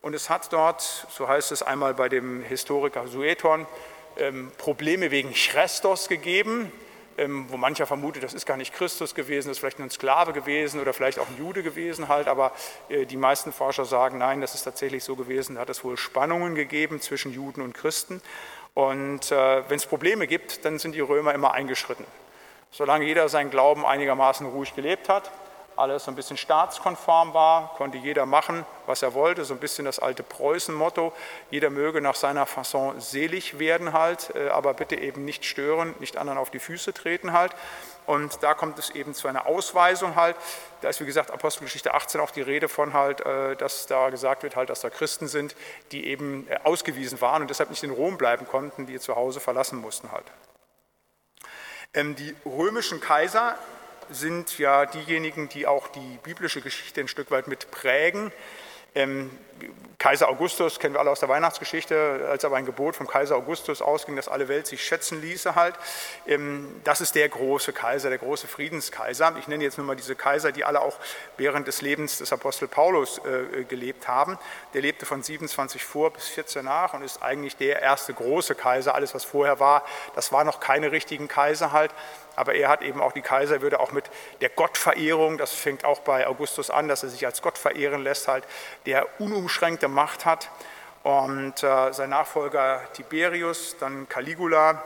[0.01, 3.67] Und es hat dort, so heißt es einmal bei dem Historiker Sueton,
[4.17, 6.71] ähm, Probleme wegen Chrestos gegeben,
[7.17, 10.33] ähm, wo mancher vermutet, das ist gar nicht Christus gewesen, das ist vielleicht ein Sklave
[10.33, 12.51] gewesen oder vielleicht auch ein Jude gewesen halt, aber
[12.89, 15.97] äh, die meisten Forscher sagen, nein, das ist tatsächlich so gewesen, da hat es wohl
[15.97, 18.21] Spannungen gegeben zwischen Juden und Christen.
[18.73, 22.05] Und äh, wenn es Probleme gibt, dann sind die Römer immer eingeschritten.
[22.71, 25.29] Solange jeder seinen Glauben einigermaßen ruhig gelebt hat,
[25.81, 29.85] alles so ein bisschen staatskonform war, konnte jeder machen, was er wollte, so ein bisschen
[29.85, 31.11] das alte Preußen-Motto,
[31.49, 36.17] jeder möge nach seiner Fasson selig werden halt, äh, aber bitte eben nicht stören, nicht
[36.17, 37.53] anderen auf die Füße treten halt.
[38.05, 40.35] Und da kommt es eben zu einer Ausweisung halt.
[40.81, 44.43] Da ist, wie gesagt, Apostelgeschichte 18 auch die Rede von halt, äh, dass da gesagt
[44.43, 45.55] wird halt, dass da Christen sind,
[45.91, 49.39] die eben äh, ausgewiesen waren und deshalb nicht in Rom bleiben konnten, die ihr Zuhause
[49.39, 50.25] verlassen mussten halt.
[51.93, 53.55] Ähm, die römischen Kaiser
[54.11, 58.31] sind ja diejenigen, die auch die biblische Geschichte ein Stück weit mit prägen.
[58.93, 59.31] Ähm,
[59.99, 63.81] Kaiser Augustus kennen wir alle aus der Weihnachtsgeschichte, als aber ein Gebot vom Kaiser Augustus
[63.81, 65.75] ausging, dass alle Welt sich schätzen ließe halt.
[66.25, 69.33] Ähm, das ist der große Kaiser, der große Friedenskaiser.
[69.39, 70.97] Ich nenne jetzt nur mal diese Kaiser, die alle auch
[71.37, 74.39] während des Lebens des Apostel Paulus äh, gelebt haben.
[74.73, 78.95] Der lebte von 27 vor bis 14 nach und ist eigentlich der erste große Kaiser.
[78.95, 81.91] Alles, was vorher war, das war noch keine richtigen Kaiser halt.
[82.35, 84.05] Aber er hat eben auch die Kaiserwürde auch mit
[84.39, 88.27] der Gottverehrung, das fängt auch bei Augustus an, dass er sich als Gott verehren lässt,
[88.27, 88.45] halt,
[88.85, 90.49] der unumschränkte Macht hat.
[91.03, 94.83] Und äh, sein Nachfolger Tiberius, dann Caligula,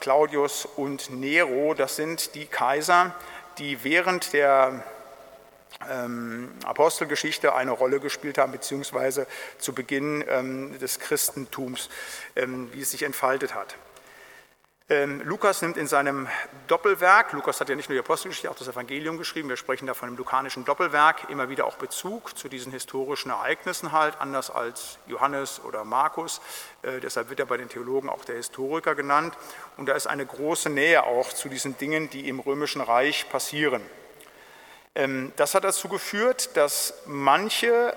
[0.00, 3.14] Claudius und Nero, das sind die Kaiser,
[3.58, 4.84] die während der
[5.90, 9.26] ähm, Apostelgeschichte eine Rolle gespielt haben, beziehungsweise
[9.58, 11.88] zu Beginn ähm, des Christentums,
[12.36, 13.76] ähm, wie es sich entfaltet hat.
[14.90, 16.28] Ähm, Lukas nimmt in seinem
[16.66, 19.94] Doppelwerk, Lukas hat ja nicht nur die Apostelgeschichte, auch das Evangelium geschrieben, wir sprechen da
[19.94, 24.98] von einem lukanischen Doppelwerk, immer wieder auch Bezug zu diesen historischen Ereignissen halt, anders als
[25.06, 26.42] Johannes oder Markus.
[26.82, 29.34] Äh, deshalb wird er bei den Theologen auch der Historiker genannt.
[29.78, 33.80] Und da ist eine große Nähe auch zu diesen Dingen, die im Römischen Reich passieren.
[34.94, 37.96] Ähm, das hat dazu geführt, dass manche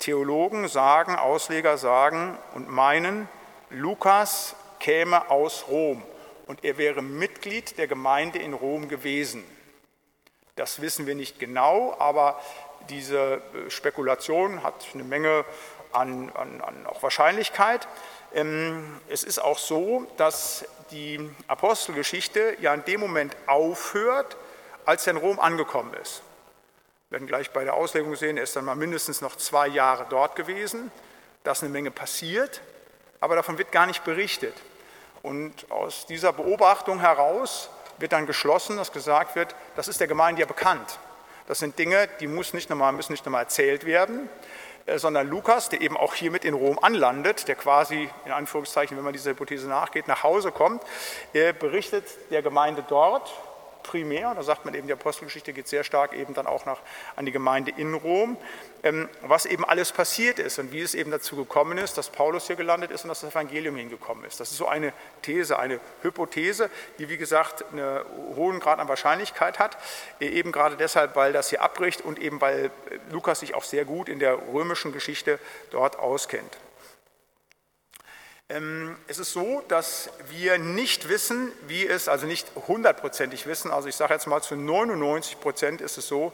[0.00, 3.28] Theologen sagen, Ausleger sagen und meinen,
[3.70, 6.02] Lukas käme aus Rom
[6.46, 9.44] und er wäre Mitglied der Gemeinde in Rom gewesen.
[10.56, 12.40] Das wissen wir nicht genau, aber
[12.88, 15.44] diese äh, Spekulation hat eine Menge
[15.92, 17.86] an, an, an auch Wahrscheinlichkeit.
[18.34, 24.36] Ähm, es ist auch so, dass die Apostelgeschichte ja in dem Moment aufhört,
[24.84, 26.22] als er in Rom angekommen ist.
[27.08, 30.06] Wir werden gleich bei der Auslegung sehen, er ist dann mal mindestens noch zwei Jahre
[30.10, 30.90] dort gewesen.
[31.44, 32.60] Da ist eine Menge passiert,
[33.20, 34.54] aber davon wird gar nicht berichtet.
[35.22, 40.40] Und aus dieser Beobachtung heraus wird dann geschlossen, dass gesagt wird, das ist der Gemeinde
[40.40, 40.98] ja bekannt.
[41.46, 44.28] Das sind Dinge, die muss nicht nochmal, müssen nicht nochmal erzählt werden,
[44.86, 48.96] äh, sondern Lukas, der eben auch hier mit in Rom anlandet, der quasi, in Anführungszeichen,
[48.96, 50.82] wenn man dieser Hypothese nachgeht, nach Hause kommt,
[51.32, 53.32] er berichtet der Gemeinde dort,
[53.82, 56.78] primär, da sagt man eben, die Apostelgeschichte geht sehr stark eben dann auch nach,
[57.16, 58.36] an die Gemeinde in Rom,
[58.82, 62.46] ähm, was eben alles passiert ist und wie es eben dazu gekommen ist, dass Paulus
[62.46, 64.40] hier gelandet ist und dass das Evangelium hingekommen ist.
[64.40, 68.04] Das ist so eine These, eine Hypothese, die wie gesagt einen
[68.36, 69.76] hohen Grad an Wahrscheinlichkeit hat,
[70.20, 73.64] äh, eben gerade deshalb, weil das hier abbricht und eben weil äh, Lukas sich auch
[73.64, 75.38] sehr gut in der römischen Geschichte
[75.70, 76.58] dort auskennt.
[78.50, 83.88] Ähm, es ist so, dass wir nicht wissen, wie es, also nicht hundertprozentig wissen, also
[83.88, 86.32] ich sage jetzt mal zu 99 Prozent ist es so,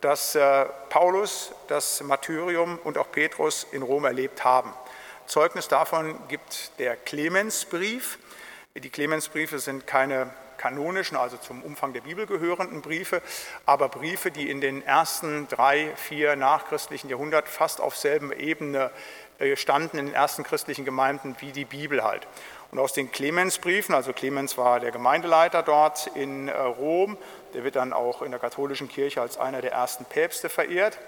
[0.00, 4.72] dass äh, Paulus das Martyrium und auch Petrus in Rom erlebt haben.
[5.26, 8.18] Zeugnis davon gibt der Clemensbrief.
[8.74, 13.20] Die Clemensbriefe sind keine kanonischen, also zum Umfang der Bibel gehörenden Briefe,
[13.66, 18.92] aber Briefe, die in den ersten drei, vier nachchristlichen Jahrhunderten fast auf selben Ebene
[19.42, 22.26] äh, standen in den ersten christlichen Gemeinden wie die Bibel halt.
[22.70, 27.18] Und aus den Clemensbriefen, also Clemens war der Gemeindeleiter dort in äh, Rom,
[27.52, 30.98] der wird dann auch in der katholischen Kirche als einer der ersten Päpste verehrt.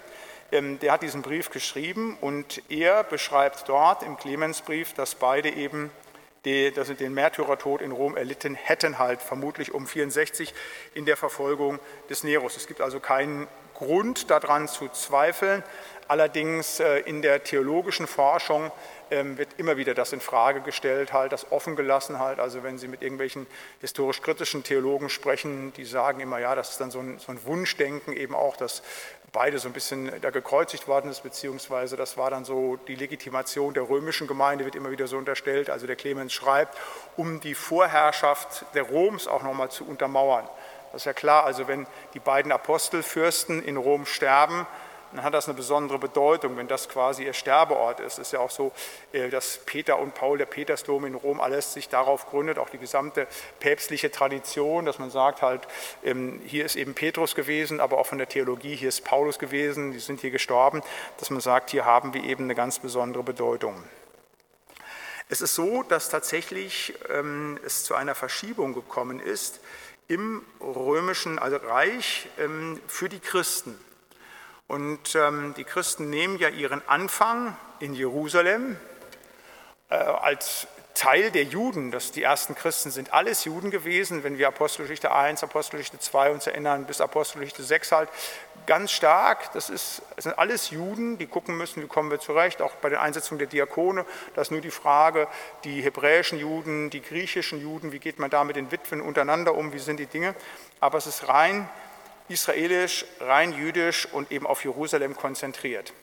[0.51, 5.89] Ähm, der hat diesen Brief geschrieben und er beschreibt dort im Clemensbrief, dass beide eben
[6.45, 10.53] den Märtyrertod in Rom erlitten hätten, halt vermutlich um 64
[10.93, 12.55] in der Verfolgung des Neros.
[12.55, 15.63] Es gibt also keinen Grund daran zu zweifeln,
[16.07, 18.71] Allerdings äh, in der theologischen Forschung
[19.09, 22.39] ähm, wird immer wieder das in Frage gestellt, halt, das offen gelassen halt.
[22.39, 23.47] Also wenn Sie mit irgendwelchen
[23.81, 28.13] historisch-kritischen Theologen sprechen, die sagen immer, ja, das ist dann so ein, so ein Wunschdenken
[28.13, 28.83] eben auch, dass
[29.31, 33.73] beide so ein bisschen da gekreuzigt worden ist, beziehungsweise das war dann so die Legitimation
[33.73, 35.69] der römischen Gemeinde, wird immer wieder so unterstellt.
[35.69, 36.77] Also der Clemens schreibt,
[37.17, 40.47] um die Vorherrschaft der Roms auch nochmal zu untermauern.
[40.91, 44.65] Das ist ja klar, also wenn die beiden Apostelfürsten in Rom sterben,
[45.15, 48.13] dann hat das eine besondere Bedeutung, wenn das quasi ihr Sterbeort ist.
[48.13, 48.73] Es ist ja auch so,
[49.13, 52.77] äh, dass Peter und Paul, der Petersdom in Rom, alles sich darauf gründet, auch die
[52.77, 53.27] gesamte
[53.59, 55.67] päpstliche Tradition, dass man sagt halt,
[56.03, 59.93] ähm, hier ist eben Petrus gewesen, aber auch von der Theologie, hier ist Paulus gewesen,
[59.93, 60.81] die sind hier gestorben,
[61.19, 63.81] dass man sagt, hier haben wir eben eine ganz besondere Bedeutung.
[65.29, 69.61] Es ist so, dass tatsächlich ähm, es zu einer Verschiebung gekommen ist
[70.07, 73.79] im römischen also Reich ähm, für die Christen.
[74.67, 78.77] Und ähm, die Christen nehmen ja ihren Anfang in Jerusalem
[79.89, 81.91] äh, als Teil der Juden.
[81.91, 86.47] Das, die ersten Christen sind alles Juden gewesen, wenn wir Apostelgeschichte 1, Apostelgeschichte 2 uns
[86.47, 88.09] erinnern, bis Apostelgeschichte 6 halt
[88.65, 89.53] ganz stark.
[89.53, 92.61] Das, ist, das sind alles Juden, die gucken müssen, wie kommen wir zurecht.
[92.61, 95.27] Auch bei der Einsetzung der Diakone, da ist nur die Frage,
[95.63, 99.73] die hebräischen Juden, die griechischen Juden, wie geht man da mit den Witwen untereinander um,
[99.73, 100.33] wie sind die Dinge.
[100.79, 101.69] Aber es ist rein
[102.27, 105.93] israelisch, rein jüdisch und eben auf Jerusalem konzentriert.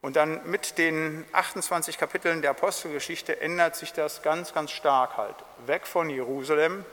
[0.00, 5.36] Und dann mit den 28 Kapiteln der Apostelgeschichte ändert sich das ganz, ganz stark halt.
[5.66, 6.84] Weg von Jerusalem,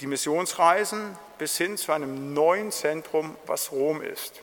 [0.00, 4.40] die Missionsreisen bis hin zu einem neuen Zentrum, was Rom ist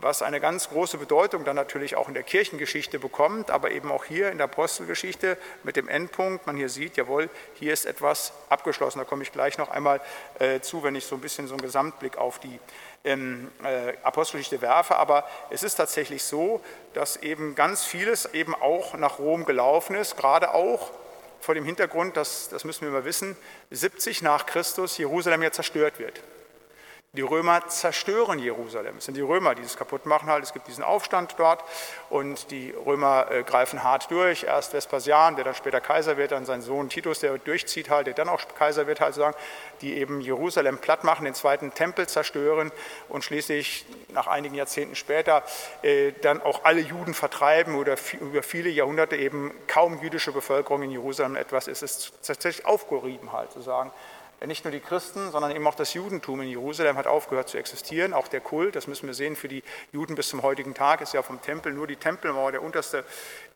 [0.00, 4.04] was eine ganz große Bedeutung dann natürlich auch in der Kirchengeschichte bekommt, aber eben auch
[4.04, 8.98] hier in der Apostelgeschichte mit dem Endpunkt, man hier sieht, jawohl, hier ist etwas abgeschlossen.
[8.98, 10.00] Da komme ich gleich noch einmal
[10.38, 12.58] äh, zu, wenn ich so ein bisschen so einen Gesamtblick auf die
[13.04, 14.96] ähm, äh, Apostelgeschichte werfe.
[14.96, 16.60] Aber es ist tatsächlich so,
[16.94, 20.90] dass eben ganz vieles eben auch nach Rom gelaufen ist, gerade auch
[21.40, 23.36] vor dem Hintergrund, dass, das müssen wir mal wissen,
[23.70, 26.20] 70 nach Christus Jerusalem ja zerstört wird.
[27.16, 28.98] Die Römer zerstören Jerusalem.
[28.98, 30.28] Es sind die Römer, die es kaputt machen.
[30.28, 30.44] Halt.
[30.44, 31.64] Es gibt diesen Aufstand dort
[32.10, 34.44] und die Römer äh, greifen hart durch.
[34.44, 38.12] Erst Vespasian, der dann später Kaiser wird, dann sein Sohn Titus, der durchzieht, halt, der
[38.12, 39.34] dann auch Kaiser wird, halt, sagen,
[39.80, 42.70] die eben Jerusalem platt machen, den zweiten Tempel zerstören
[43.08, 45.42] und schließlich nach einigen Jahrzehnten später
[45.80, 50.90] äh, dann auch alle Juden vertreiben oder über viele Jahrhunderte eben kaum jüdische Bevölkerung in
[50.90, 51.82] Jerusalem etwas ist.
[51.82, 53.62] Es ist tatsächlich aufgerieben, halt, zu
[54.44, 58.12] nicht nur die Christen, sondern eben auch das Judentum in Jerusalem hat aufgehört zu existieren.
[58.12, 61.14] Auch der Kult, das müssen wir sehen, für die Juden bis zum heutigen Tag ist
[61.14, 63.04] ja vom Tempel nur die Tempelmauer, der unterste,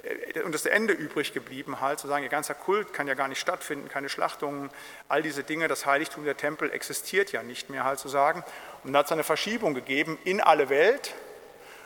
[0.03, 1.83] äh, der unterste Ende übrig geblieben.
[1.83, 4.71] Halt, sozusagen, ihr ganzer Kult kann ja gar nicht stattfinden, keine Schlachtungen,
[5.09, 5.69] all diese Dinge.
[5.69, 8.43] Das Heiligtum der Tempel existiert ja nicht mehr, halt zu sagen.
[8.83, 11.15] Und da hat es eine Verschiebung gegeben in alle Welt.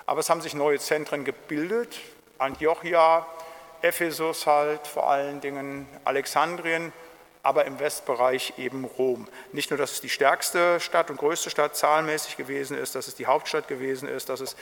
[0.07, 1.99] Aber es haben sich neue Zentren gebildet.
[2.39, 3.27] Antiochia,
[3.83, 6.93] Ephesus halt, vor allen Dingen Alexandrien
[7.45, 9.29] aber im Westbereich eben Rom.
[9.53, 13.15] Nicht nur, dass es die stärkste Stadt und größte Stadt zahlenmäßig gewesen ist, dass es
[13.15, 14.57] die Hauptstadt gewesen ist, dass es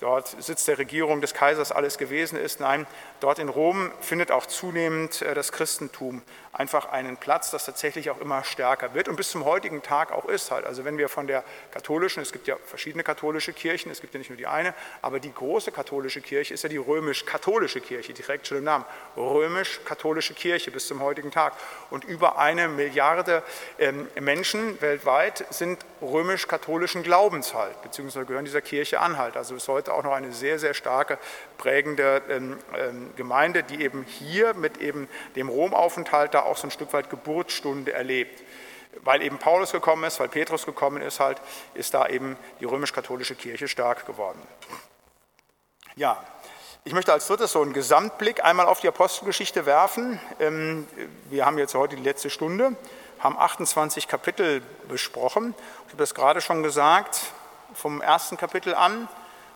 [0.00, 2.60] dort Sitz der Regierung des Kaisers alles gewesen ist.
[2.60, 2.86] Nein,
[3.20, 6.22] dort in Rom findet auch zunehmend äh, das Christentum
[6.58, 10.24] einfach einen Platz, das tatsächlich auch immer stärker wird und bis zum heutigen Tag auch
[10.24, 10.64] ist halt.
[10.64, 14.18] Also wenn wir von der katholischen, es gibt ja verschiedene katholische Kirchen, es gibt ja
[14.18, 18.46] nicht nur die eine, aber die große katholische Kirche ist ja die römisch-katholische Kirche, direkt
[18.46, 18.84] schon im Namen.
[19.16, 21.52] Römisch-katholische Kirche bis zum heutigen Tag.
[21.90, 23.42] Und über eine Milliarde
[23.78, 29.36] ähm, Menschen weltweit sind römisch-katholischen Glaubens halt, beziehungsweise gehören dieser Kirche an halt.
[29.36, 31.18] Also bis heute auch noch eine sehr, sehr starke,
[31.58, 36.70] prägende ähm, ähm, Gemeinde, die eben hier mit eben dem Romaufenthalt da auch so ein
[36.70, 38.42] Stück weit Geburtsstunde erlebt.
[39.02, 41.40] Weil eben Paulus gekommen ist, weil Petrus gekommen ist, halt,
[41.74, 44.40] ist da eben die römisch-katholische Kirche stark geworden.
[45.96, 46.22] Ja,
[46.84, 50.20] ich möchte als drittes so einen Gesamtblick einmal auf die Apostelgeschichte werfen.
[50.40, 50.86] Ähm,
[51.28, 52.76] wir haben jetzt heute die letzte Stunde,
[53.18, 55.54] haben 28 Kapitel besprochen.
[55.86, 57.20] Ich habe das gerade schon gesagt,
[57.74, 59.08] vom ersten Kapitel an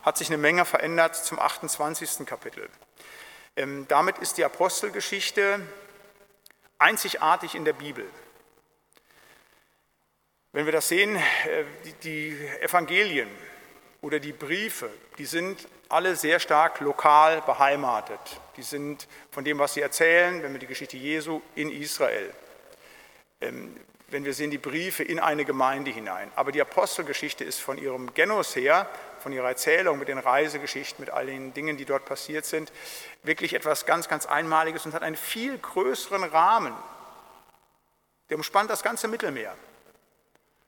[0.03, 2.27] hat sich eine Menge verändert zum 28.
[2.27, 2.69] Kapitel.
[3.57, 5.61] Ähm, damit ist die Apostelgeschichte
[6.79, 8.07] einzigartig in der Bibel.
[10.53, 11.65] Wenn wir das sehen, äh,
[12.03, 13.29] die Evangelien
[14.01, 18.19] oder die Briefe, die sind alle sehr stark lokal beheimatet.
[18.57, 22.33] Die sind von dem, was sie erzählen, wenn wir die Geschichte Jesu in Israel,
[23.41, 23.77] ähm,
[24.09, 26.33] wenn wir sehen die Briefe in eine Gemeinde hinein.
[26.35, 28.89] Aber die Apostelgeschichte ist von ihrem Genos her,
[29.23, 32.73] von ihrer Erzählung mit den Reisegeschichten, mit all den Dingen, die dort passiert sind,
[33.23, 36.75] wirklich etwas ganz, ganz Einmaliges und hat einen viel größeren Rahmen.
[38.29, 39.55] Der umspannt das ganze Mittelmeer.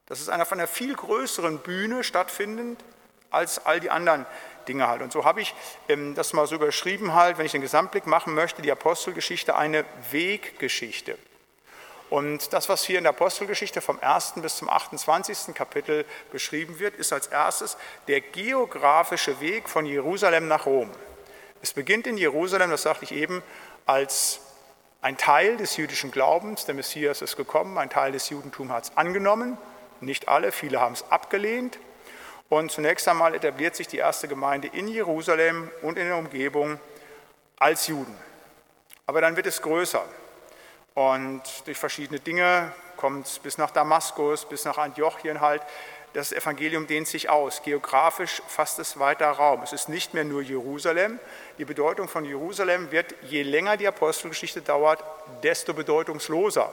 [0.07, 2.83] Das ist einer von einer viel größeren Bühne stattfindend
[3.31, 4.27] als all die anderen
[4.69, 5.03] Dinge halt.
[5.03, 5.55] Und so habe ich
[5.89, 9.85] ähm, das mal so überschrieben halt, wenn ich den Gesamtblick machen möchte, die Apostelgeschichte eine
[10.11, 11.19] Weggeschichte.
[12.13, 14.35] Und das, was hier in der Apostelgeschichte vom 1.
[14.43, 15.55] bis zum 28.
[15.55, 20.91] Kapitel beschrieben wird, ist als erstes der geografische Weg von Jerusalem nach Rom.
[21.63, 23.43] Es beginnt in Jerusalem, das sagte ich eben,
[23.87, 24.41] als
[25.01, 26.67] ein Teil des jüdischen Glaubens.
[26.67, 29.57] Der Messias ist gekommen, ein Teil des Judentums hat es angenommen.
[30.03, 31.79] Nicht alle, viele haben es abgelehnt.
[32.51, 36.79] Und zunächst einmal etabliert sich die erste Gemeinde in Jerusalem und in der Umgebung
[37.59, 38.15] als Juden.
[39.07, 40.05] Aber dann wird es größer.
[40.95, 45.63] Und durch verschiedene Dinge kommt es bis nach Damaskus, bis nach Antiochien halt.
[46.13, 47.63] Das Evangelium dehnt sich aus.
[47.63, 49.63] Geografisch fasst es weiter Raum.
[49.63, 51.19] Es ist nicht mehr nur Jerusalem.
[51.57, 55.03] Die Bedeutung von Jerusalem wird, je länger die Apostelgeschichte dauert,
[55.43, 56.71] desto bedeutungsloser.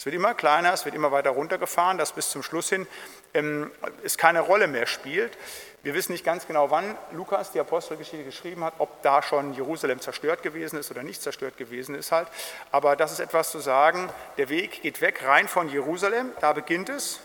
[0.00, 2.86] Es wird immer kleiner, es wird immer weiter runtergefahren, dass bis zum Schluss hin
[3.34, 3.70] ähm,
[4.02, 5.36] es keine Rolle mehr spielt.
[5.82, 10.00] Wir wissen nicht ganz genau, wann Lukas die Apostelgeschichte geschrieben hat, ob da schon Jerusalem
[10.00, 12.28] zerstört gewesen ist oder nicht zerstört gewesen ist halt.
[12.72, 14.08] Aber das ist etwas zu sagen,
[14.38, 17.20] der Weg geht weg rein von Jerusalem, da beginnt es,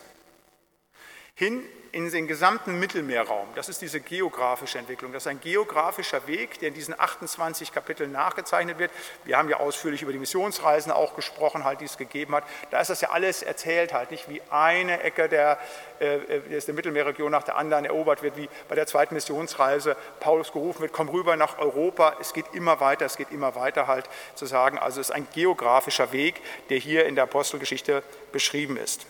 [1.35, 3.47] hin in den gesamten Mittelmeerraum.
[3.55, 5.13] Das ist diese geografische Entwicklung.
[5.13, 8.91] Das ist ein geografischer Weg, der in diesen 28 Kapiteln nachgezeichnet wird.
[9.23, 12.43] Wir haben ja ausführlich über die Missionsreisen auch gesprochen, halt, die es gegeben hat.
[12.69, 15.57] Da ist das ja alles erzählt, halt nicht wie eine Ecke der,
[15.99, 16.19] äh,
[16.59, 20.91] der Mittelmeerregion nach der anderen erobert wird, wie bei der zweiten Missionsreise Paulus gerufen wird,
[20.91, 22.15] komm rüber nach Europa.
[22.19, 24.77] Es geht immer weiter, es geht immer weiter halt zu sagen.
[24.77, 29.05] Also es ist ein geografischer Weg, der hier in der Apostelgeschichte beschrieben ist.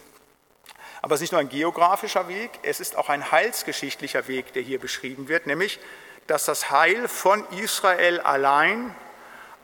[1.06, 4.64] Aber es ist nicht nur ein geografischer Weg, es ist auch ein heilsgeschichtlicher Weg, der
[4.64, 5.80] hier beschrieben wird, nämlich,
[6.26, 8.96] dass das Heil von Israel allein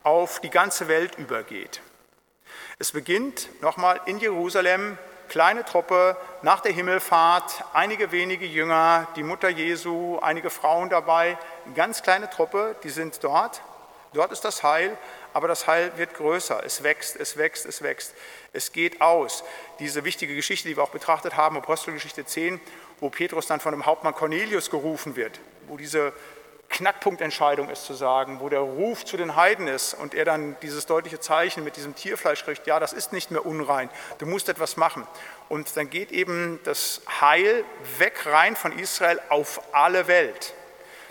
[0.04, 1.80] auf die ganze Welt übergeht.
[2.78, 4.96] Es beginnt nochmal in Jerusalem,
[5.28, 11.36] kleine Truppe, nach der Himmelfahrt, einige wenige Jünger, die Mutter Jesu, einige Frauen dabei,
[11.74, 13.62] ganz kleine Truppe, die sind dort.
[14.12, 14.96] Dort ist das Heil,
[15.32, 16.62] aber das Heil wird größer.
[16.64, 18.14] Es wächst, es wächst, es wächst.
[18.52, 19.42] Es geht aus.
[19.82, 22.60] Diese wichtige Geschichte, die wir auch betrachtet haben, Apostelgeschichte 10,
[23.00, 26.12] wo Petrus dann von dem Hauptmann Cornelius gerufen wird, wo diese
[26.68, 30.86] Knackpunktentscheidung ist zu sagen, wo der Ruf zu den Heiden ist und er dann dieses
[30.86, 34.76] deutliche Zeichen mit diesem Tierfleisch kriegt, ja, das ist nicht mehr unrein, du musst etwas
[34.76, 35.04] machen.
[35.48, 37.64] Und dann geht eben das Heil
[37.98, 40.54] weg rein von Israel auf alle Welt.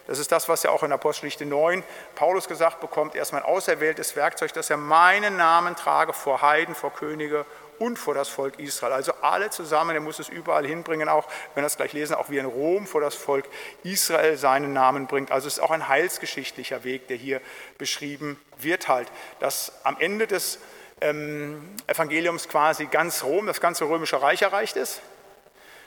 [0.08, 1.84] Das ist das, was ja auch in Apostelgeschichte 9
[2.16, 6.74] Paulus gesagt bekommt, er ist mein auserwähltes Werkzeug, dass er meinen Namen trage vor Heiden,
[6.74, 7.46] vor Könige
[7.80, 8.94] und vor das Volk Israel.
[8.94, 12.30] Also alle zusammen, er muss es überall hinbringen, auch wenn wir das gleich lesen, auch
[12.30, 13.46] wie in Rom vor das Volk
[13.84, 15.32] Israel seinen Namen bringt.
[15.32, 17.42] Also es ist auch ein heilsgeschichtlicher Weg, der hier
[17.78, 20.60] beschrieben wird halt, dass am Ende des
[21.02, 25.02] ähm, Evangeliums quasi ganz Rom, das ganze römische Reich erreicht ist,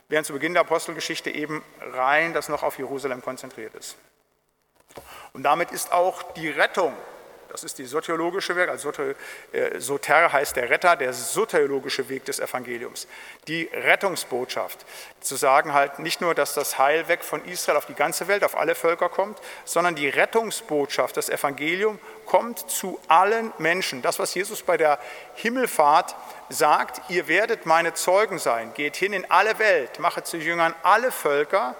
[0.08, 3.96] während zu Beginn der Apostelgeschichte eben rein das noch auf Jerusalem konzentriert ist.
[5.32, 6.94] Und damit ist auch die Rettung
[7.54, 12.40] das ist die soteriologische Weg, also äh, Soter heißt der Retter, der soteriologische Weg des
[12.40, 13.06] Evangeliums.
[13.46, 14.84] Die Rettungsbotschaft,
[15.20, 18.42] zu sagen halt nicht nur, dass das Heil weg von Israel auf die ganze Welt,
[18.42, 24.02] auf alle Völker kommt, sondern die Rettungsbotschaft, das Evangelium kommt zu allen Menschen.
[24.02, 24.98] Das, was Jesus bei der
[25.36, 26.16] Himmelfahrt
[26.48, 31.12] sagt, ihr werdet meine Zeugen sein, geht hin in alle Welt, mache zu Jüngern alle
[31.12, 31.76] Völker,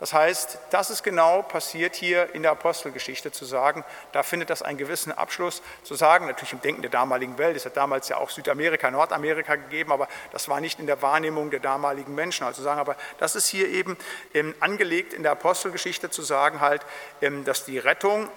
[0.00, 4.62] das heißt, das ist genau passiert hier in der Apostelgeschichte zu sagen, da findet das
[4.62, 8.16] einen gewissen Abschluss zu sagen, natürlich im Denken der damaligen Welt, es hat damals ja
[8.16, 12.46] auch Südamerika, Nordamerika gegeben, aber das war nicht in der Wahrnehmung der damaligen Menschen.
[12.46, 13.98] Also sagen, aber das ist hier eben
[14.32, 16.80] ähm, angelegt in der Apostelgeschichte zu sagen halt,
[17.20, 18.30] ähm, dass die Rettung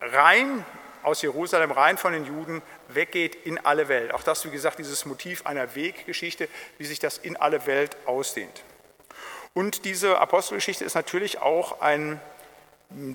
[0.00, 0.64] rein
[1.02, 4.14] aus Jerusalem, rein von den Juden, weggeht in alle Welt.
[4.14, 6.48] Auch das, wie gesagt, dieses Motiv einer Weggeschichte,
[6.78, 8.62] wie sich das in alle Welt ausdehnt.
[9.54, 12.20] Und diese Apostelgeschichte ist natürlich auch eine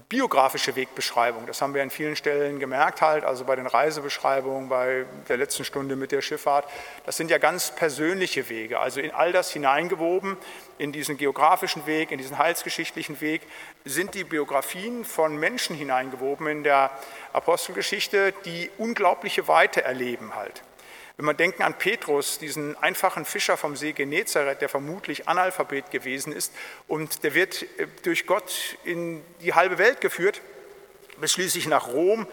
[0.09, 1.45] biografische Wegbeschreibung.
[1.45, 5.65] Das haben wir an vielen Stellen gemerkt, halt, also bei den Reisebeschreibungen, bei der letzten
[5.65, 6.65] Stunde mit der Schifffahrt.
[7.05, 10.37] Das sind ja ganz persönliche Wege, also in all das hineingewoben,
[10.77, 13.41] in diesen geografischen Weg, in diesen heilsgeschichtlichen Weg,
[13.85, 16.91] sind die Biografien von Menschen hineingewoben in der
[17.33, 20.63] Apostelgeschichte, die unglaubliche Weite erleben halt.
[21.17, 26.31] Wenn wir denken an Petrus, diesen einfachen Fischer vom See Genezareth, der vermutlich Analphabet gewesen
[26.31, 26.53] ist
[26.87, 30.41] und der wird äh, durch Gott in die halbe Welt geführt,
[31.19, 32.27] bis schließlich nach Rom.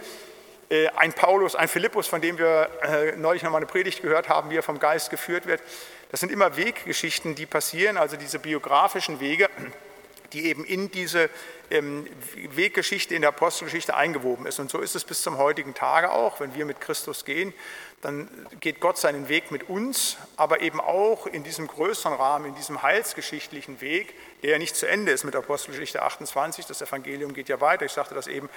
[0.68, 4.28] Äh, ein Paulus, ein Philippus, von dem wir äh, neulich noch mal eine Predigt gehört
[4.28, 5.62] haben, wie er vom Geist geführt wird.
[6.10, 9.48] Das sind immer Weggeschichten, die passieren, also diese biografischen Wege,
[10.34, 11.30] die eben in diese
[11.70, 14.58] ähm, Weggeschichte in der Apostelgeschichte eingewoben ist.
[14.58, 17.54] Und so ist es bis zum heutigen Tage auch, wenn wir mit Christus gehen,
[18.04, 18.28] dann
[18.60, 22.82] geht Gott seinen Weg mit uns, aber eben auch in diesem größeren Rahmen, in diesem
[22.82, 26.66] heilsgeschichtlichen Weg, der ja nicht zu Ende ist mit Apostelgeschichte 28.
[26.66, 27.86] Das Evangelium geht ja weiter.
[27.86, 28.50] Ich sagte das eben,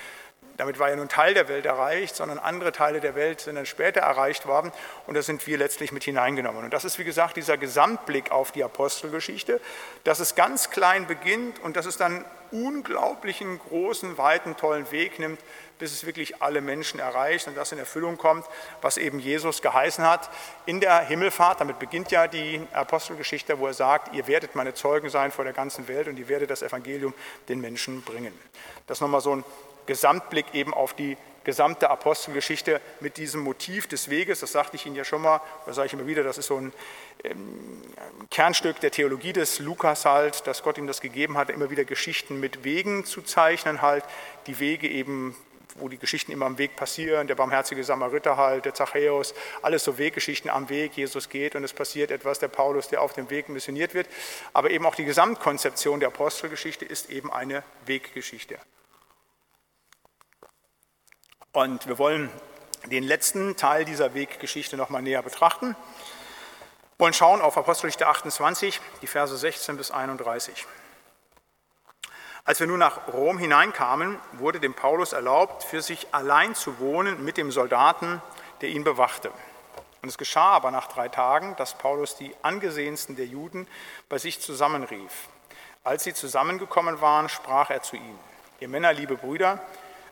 [0.58, 3.56] damit war ja nur ein Teil der Welt erreicht, sondern andere Teile der Welt sind
[3.56, 4.72] dann später erreicht worden
[5.06, 6.66] und da sind wir letztlich mit hineingenommen.
[6.66, 9.62] Und das ist, wie gesagt, dieser Gesamtblick auf die Apostelgeschichte,
[10.04, 15.40] dass es ganz klein beginnt und dass es dann unglaublichen, großen, weiten, tollen Weg nimmt,
[15.80, 18.46] bis es wirklich alle Menschen erreicht und das in Erfüllung kommt,
[18.82, 20.30] was eben Jesus geheißen hat
[20.66, 21.62] in der Himmelfahrt.
[21.62, 25.54] Damit beginnt ja die Apostelgeschichte, wo er sagt, ihr werdet meine Zeugen sein vor der
[25.54, 27.14] ganzen Welt und ihr werdet das Evangelium
[27.50, 28.34] den Menschen bringen.
[28.86, 29.44] Das ist nochmal so ein
[29.86, 31.18] Gesamtblick eben auf die
[31.48, 34.42] gesamte Apostelgeschichte mit diesem Motiv des Weges.
[34.42, 36.58] Das sagte ich Ihnen ja schon mal, das sage ich immer wieder, das ist so
[36.58, 36.74] ein
[37.24, 37.82] ähm,
[38.30, 42.42] Kernstück der Theologie des Lukas halt, dass Gott ihm das gegeben hat, immer wieder Geschichten
[42.42, 44.04] mit Wegen zu zeichnen halt,
[44.48, 45.38] die Wege eben
[45.80, 49.98] wo die Geschichten immer am Weg passieren, der barmherzige Samariter halt, der Zachäus, alles so
[49.98, 53.50] Weggeschichten am Weg, Jesus geht und es passiert etwas, der Paulus, der auf dem Weg
[53.50, 54.08] missioniert wird.
[54.54, 58.58] Aber eben auch die Gesamtkonzeption der Apostelgeschichte ist eben eine Weggeschichte.
[61.52, 62.30] Und wir wollen
[62.86, 65.76] den letzten Teil dieser Weggeschichte nochmal näher betrachten.
[66.98, 70.66] Wir wollen schauen auf Apostelgeschichte 28, die Verse 16 bis 31.
[72.48, 77.26] Als wir nun nach Rom hineinkamen, wurde dem Paulus erlaubt, für sich allein zu wohnen
[77.26, 78.22] mit dem Soldaten,
[78.62, 79.32] der ihn bewachte.
[80.02, 83.68] Und es geschah aber nach drei Tagen, dass Paulus die angesehensten der Juden
[84.08, 85.28] bei sich zusammenrief.
[85.84, 88.20] Als sie zusammengekommen waren, sprach er zu ihnen,
[88.62, 89.60] ihr Männer, liebe Brüder,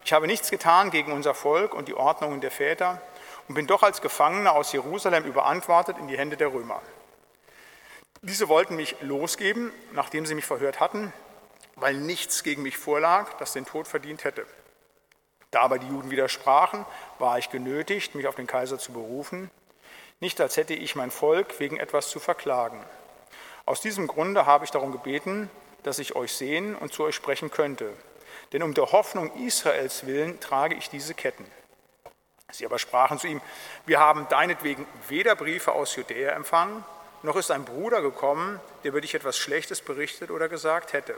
[0.03, 3.01] ich habe nichts getan gegen unser Volk und die Ordnungen der Väter
[3.47, 6.81] und bin doch als Gefangener aus Jerusalem überantwortet in die Hände der Römer.
[8.23, 11.13] Diese wollten mich losgeben, nachdem sie mich verhört hatten,
[11.75, 14.45] weil nichts gegen mich vorlag, das den Tod verdient hätte.
[15.51, 16.85] Da aber die Juden widersprachen,
[17.19, 19.49] war ich genötigt, mich auf den Kaiser zu berufen,
[20.19, 22.83] nicht als hätte ich mein Volk wegen etwas zu verklagen.
[23.65, 25.49] Aus diesem Grunde habe ich darum gebeten,
[25.83, 27.93] dass ich euch sehen und zu euch sprechen könnte.
[28.53, 31.45] Denn um der Hoffnung Israels willen trage ich diese Ketten.
[32.51, 33.41] Sie aber sprachen zu ihm,
[33.85, 36.83] wir haben deinetwegen weder Briefe aus Judäa empfangen,
[37.23, 41.15] noch ist ein Bruder gekommen, der über dich etwas Schlechtes berichtet oder gesagt hätte.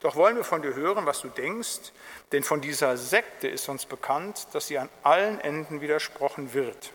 [0.00, 1.92] Doch wollen wir von dir hören, was du denkst,
[2.32, 6.92] denn von dieser Sekte ist uns bekannt, dass sie an allen Enden widersprochen wird.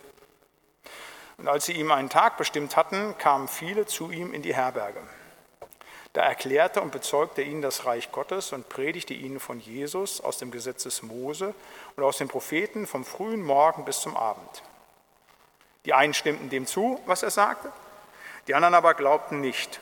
[1.37, 5.01] Und als sie ihm einen Tag bestimmt hatten, kamen viele zu ihm in die Herberge.
[6.13, 10.51] Da erklärte und bezeugte ihnen das Reich Gottes und predigte ihnen von Jesus aus dem
[10.51, 11.55] Gesetz des Mose
[11.95, 14.63] und aus den Propheten vom frühen Morgen bis zum Abend.
[15.85, 17.71] Die einen stimmten dem zu, was er sagte,
[18.47, 19.79] die anderen aber glaubten nicht.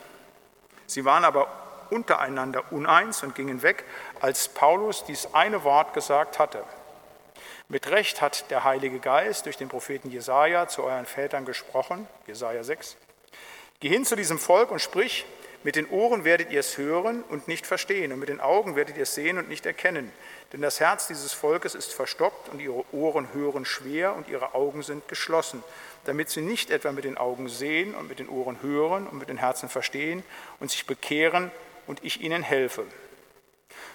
[0.86, 1.48] Sie waren aber
[1.92, 3.84] untereinander uneins und gingen weg,
[4.20, 6.64] als Paulus dies eine Wort gesagt hatte.
[7.68, 12.64] Mit Recht hat der Heilige Geist durch den Propheten Jesaja zu euren Vätern gesprochen, Jesaja
[12.64, 12.98] 6.
[13.80, 15.26] Geh hin zu diesem Volk und sprich,
[15.62, 18.96] mit den Ohren werdet ihr es hören und nicht verstehen, und mit den Augen werdet
[18.96, 20.12] ihr es sehen und nicht erkennen.
[20.54, 24.84] Denn das Herz dieses Volkes ist verstockt und ihre Ohren hören schwer und ihre Augen
[24.84, 25.62] sind geschlossen,
[26.06, 29.28] damit sie nicht etwa mit den Augen sehen und mit den Ohren hören und mit
[29.28, 30.24] den Herzen verstehen
[30.62, 31.52] und sich bekehren
[31.90, 32.86] und ich ihnen helfe.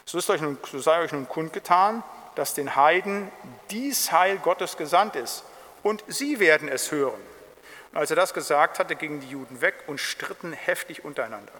[0.05, 2.03] So, ist euch nun, so sei euch nun kundgetan,
[2.34, 3.30] dass den Heiden
[3.70, 5.45] dies Heil Gottes gesandt ist
[5.84, 7.20] und sie werden es hören.
[7.92, 11.53] Und als er das gesagt hatte, gingen die Juden weg und stritten heftig untereinander.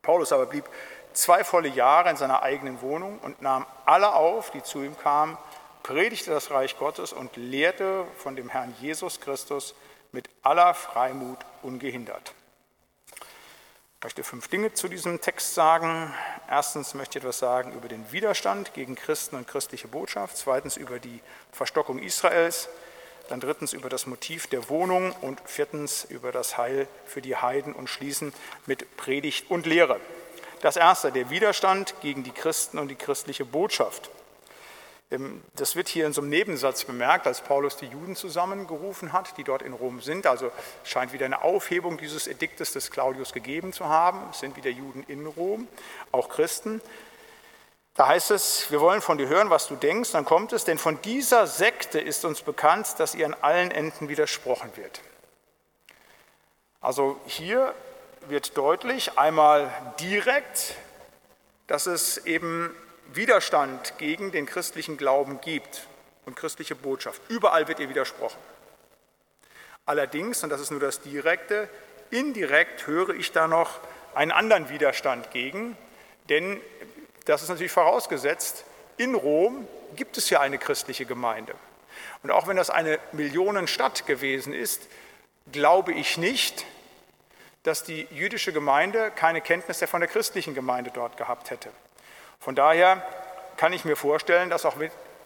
[0.00, 0.64] Paulus aber blieb
[1.12, 5.36] zwei volle Jahre in seiner eigenen Wohnung und nahm alle auf, die zu ihm kamen,
[5.82, 9.74] predigte das Reich Gottes und lehrte von dem Herrn Jesus Christus
[10.10, 12.32] mit aller Freimut ungehindert.
[14.00, 16.14] Ich möchte fünf Dinge zu diesem Text sagen.
[16.48, 20.36] Erstens möchte ich etwas sagen über den Widerstand gegen Christen und christliche Botschaft.
[20.36, 21.18] Zweitens über die
[21.50, 22.68] Verstockung Israels
[23.28, 27.72] dann drittens über das Motiv der Wohnung und viertens über das Heil für die Heiden
[27.72, 28.32] und schließen
[28.66, 30.00] mit Predigt und Lehre.
[30.60, 34.10] Das erste, der Widerstand gegen die Christen und die christliche Botschaft.
[35.54, 39.44] Das wird hier in so einem Nebensatz bemerkt, als Paulus die Juden zusammengerufen hat, die
[39.44, 40.26] dort in Rom sind.
[40.26, 40.52] Also
[40.84, 44.20] scheint wieder eine Aufhebung dieses Ediktes des Claudius gegeben zu haben.
[44.30, 45.66] Es sind wieder Juden in Rom,
[46.12, 46.82] auch Christen.
[47.94, 50.12] Da heißt es, wir wollen von dir hören, was du denkst.
[50.12, 54.10] Dann kommt es, denn von dieser Sekte ist uns bekannt, dass ihr an allen Enden
[54.10, 55.00] widersprochen wird.
[56.82, 57.74] Also hier
[58.28, 60.74] wird deutlich, einmal direkt,
[61.66, 62.74] dass es eben
[63.08, 65.86] Widerstand gegen den christlichen Glauben gibt
[66.26, 67.20] und christliche Botschaft.
[67.28, 68.38] Überall wird ihr widersprochen.
[69.86, 71.68] Allerdings, und das ist nur das Direkte,
[72.10, 73.80] indirekt höre ich da noch
[74.14, 75.76] einen anderen Widerstand gegen,
[76.28, 76.60] denn
[77.24, 78.64] das ist natürlich vorausgesetzt,
[78.98, 81.54] in Rom gibt es ja eine christliche Gemeinde.
[82.22, 84.88] Und auch wenn das eine Millionenstadt gewesen ist,
[85.52, 86.66] glaube ich nicht,
[87.62, 91.70] dass die jüdische Gemeinde keine Kenntnis von der christlichen Gemeinde dort gehabt hätte.
[92.40, 93.02] Von daher
[93.56, 94.76] kann ich mir vorstellen, dass auch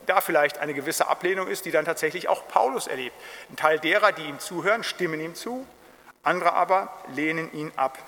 [0.07, 3.15] da vielleicht eine gewisse Ablehnung ist, die dann tatsächlich auch Paulus erlebt.
[3.51, 5.67] Ein Teil derer, die ihm zuhören, stimmen ihm zu,
[6.23, 7.99] andere aber lehnen ihn ab.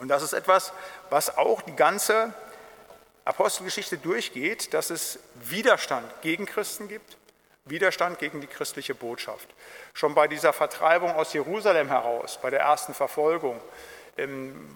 [0.00, 0.72] Und das ist etwas,
[1.10, 2.32] was auch die ganze
[3.24, 7.16] Apostelgeschichte durchgeht, dass es Widerstand gegen Christen gibt,
[7.66, 9.48] Widerstand gegen die christliche Botschaft.
[9.92, 13.60] Schon bei dieser Vertreibung aus Jerusalem heraus, bei der ersten Verfolgung,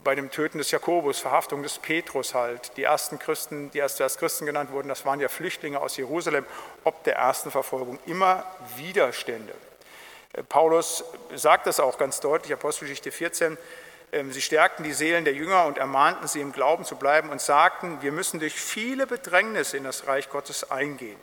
[0.05, 4.19] bei dem Töten des Jakobus, Verhaftung des Petrus halt, die ersten Christen, die erst als
[4.19, 6.47] Christen genannt wurden, das waren ja Flüchtlinge aus Jerusalem,
[6.85, 8.45] ob der ersten Verfolgung, immer
[8.77, 9.53] Widerstände.
[10.33, 13.59] Äh, Paulus sagt das auch ganz deutlich, Apostelgeschichte 14,
[14.13, 17.41] ähm, sie stärkten die Seelen der Jünger und ermahnten sie im Glauben zu bleiben und
[17.41, 21.19] sagten, wir müssen durch viele Bedrängnisse in das Reich Gottes eingehen.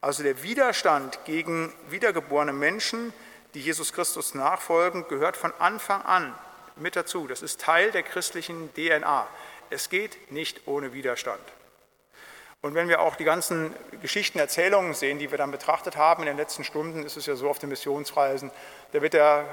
[0.00, 3.12] Also der Widerstand gegen wiedergeborene Menschen,
[3.54, 6.34] die Jesus Christus nachfolgen, gehört von Anfang an
[6.76, 7.26] mit dazu.
[7.26, 9.26] Das ist Teil der christlichen DNA.
[9.70, 11.42] Es geht nicht ohne Widerstand.
[12.62, 16.26] Und wenn wir auch die ganzen Geschichten, Erzählungen sehen, die wir dann betrachtet haben in
[16.26, 18.50] den letzten Stunden, ist es ja so auf den Missionsreisen,
[18.92, 19.44] da wird der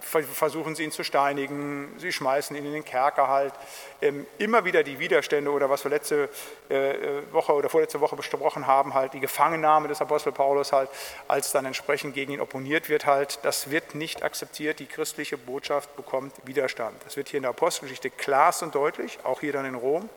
[0.00, 3.54] versuchen sie ihn zu steinigen, sie schmeißen ihn in den Kerker halt.
[4.00, 6.28] Ähm, immer wieder die Widerstände oder was wir letzte
[6.70, 10.90] äh, äh, Woche oder vorletzte Woche besprochen haben, halt die Gefangennahme des Apostel Paulus halt,
[11.28, 14.78] als dann entsprechend gegen ihn opponiert wird halt, das wird nicht akzeptiert.
[14.78, 16.96] Die christliche Botschaft bekommt Widerstand.
[17.04, 20.08] Das wird hier in der Apostelgeschichte klar und deutlich, auch hier dann in Rom.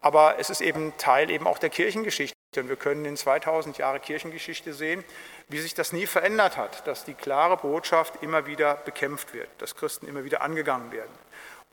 [0.00, 2.34] Aber es ist eben Teil eben auch der Kirchengeschichte.
[2.56, 5.04] Und wir können in 2000 Jahre Kirchengeschichte sehen,
[5.52, 9.74] wie sich das nie verändert hat, dass die klare Botschaft immer wieder bekämpft wird, dass
[9.74, 11.12] Christen immer wieder angegangen werden.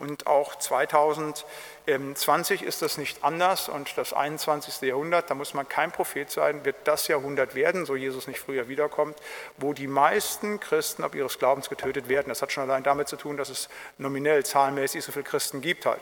[0.00, 4.80] Und auch 2020 ist das nicht anders und das 21.
[4.80, 8.68] Jahrhundert, da muss man kein Prophet sein, wird das Jahrhundert werden, so Jesus nicht früher
[8.68, 9.18] wiederkommt,
[9.58, 12.30] wo die meisten Christen ob ihres Glaubens getötet werden.
[12.30, 13.68] Das hat schon allein damit zu tun, dass es
[13.98, 16.00] nominell zahlenmäßig so viele Christen gibt halt.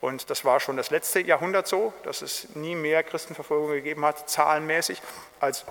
[0.00, 4.30] Und das war schon das letzte Jahrhundert so, dass es nie mehr Christenverfolgung gegeben hat,
[4.30, 5.02] zahlenmäßig,
[5.40, 5.64] als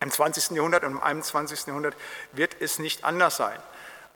[0.00, 0.56] Im 20.
[0.56, 1.66] Jahrhundert und im 21.
[1.66, 1.96] Jahrhundert
[2.32, 3.58] wird es nicht anders sein.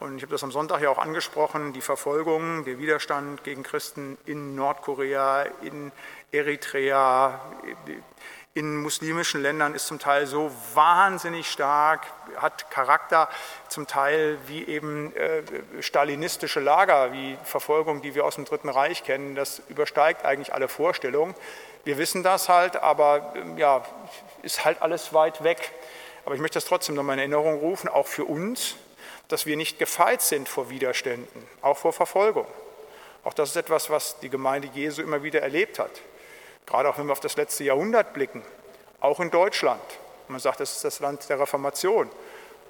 [0.00, 4.16] Und ich habe das am Sonntag ja auch angesprochen, die Verfolgung, der Widerstand gegen Christen
[4.26, 5.90] in Nordkorea, in
[6.30, 7.40] Eritrea,
[8.58, 13.28] in muslimischen Ländern ist zum Teil so wahnsinnig stark, hat Charakter
[13.68, 15.42] zum Teil wie eben äh,
[15.80, 19.36] stalinistische Lager, wie Verfolgung, die wir aus dem Dritten Reich kennen.
[19.36, 21.36] Das übersteigt eigentlich alle Vorstellungen.
[21.84, 23.84] Wir wissen das halt, aber äh, ja,
[24.42, 25.70] ist halt alles weit weg.
[26.24, 28.74] Aber ich möchte das trotzdem nochmal in Erinnerung rufen, auch für uns,
[29.28, 32.46] dass wir nicht gefeit sind vor Widerständen, auch vor Verfolgung.
[33.22, 35.92] Auch das ist etwas, was die Gemeinde Jesu immer wieder erlebt hat.
[36.68, 38.42] Gerade auch wenn wir auf das letzte Jahrhundert blicken,
[39.00, 39.80] auch in Deutschland.
[40.28, 42.10] Man sagt, das ist das Land der Reformation.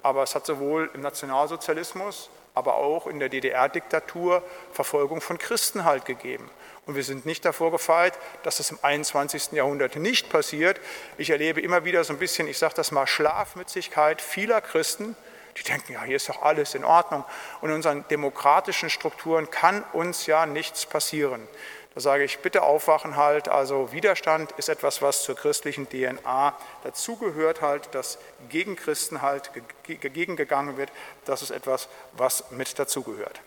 [0.01, 4.41] Aber es hat sowohl im Nationalsozialismus, aber auch in der DDR-Diktatur
[4.71, 6.49] Verfolgung von Christen halt gegeben.
[6.85, 9.51] Und wir sind nicht davor gefeit, dass das im 21.
[9.51, 10.79] Jahrhundert nicht passiert.
[11.17, 15.17] Ich erlebe immer wieder so ein bisschen, ich sage das mal, Schlafmützigkeit vieler Christen,
[15.57, 17.25] die denken, ja, hier ist doch alles in Ordnung.
[17.59, 21.45] Und in unseren demokratischen Strukturen kann uns ja nichts passieren.
[21.95, 23.47] Da sage ich, bitte aufwachen halt.
[23.47, 28.19] Also Widerstand ist etwas, was zur christlichen DNA dazugehört halt, dass
[28.49, 29.51] gegen Christen halt
[29.83, 30.91] gegengegangen wird.
[31.25, 33.41] Das ist etwas, was mit dazugehört.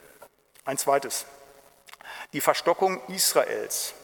[0.64, 1.26] Ein zweites,
[2.32, 3.94] die Verstockung Israels.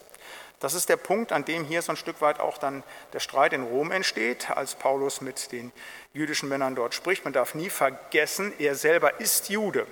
[0.60, 2.82] Das ist der Punkt, an dem hier so ein Stück weit auch dann
[3.12, 5.72] der Streit in Rom entsteht, als Paulus mit den
[6.12, 7.24] jüdischen Männern dort spricht.
[7.24, 9.86] Man darf nie vergessen, er selber ist Jude.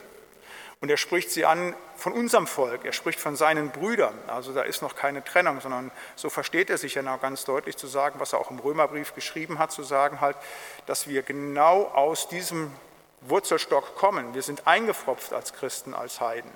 [0.86, 4.14] Und er spricht sie an von unserem Volk, er spricht von seinen Brüdern.
[4.28, 7.76] Also da ist noch keine Trennung, sondern so versteht er sich ja noch ganz deutlich
[7.76, 10.36] zu sagen, was er auch im Römerbrief geschrieben hat, zu sagen halt,
[10.86, 12.70] dass wir genau aus diesem
[13.22, 14.32] Wurzelstock kommen.
[14.32, 16.52] Wir sind eingefropft als Christen, als Heiden.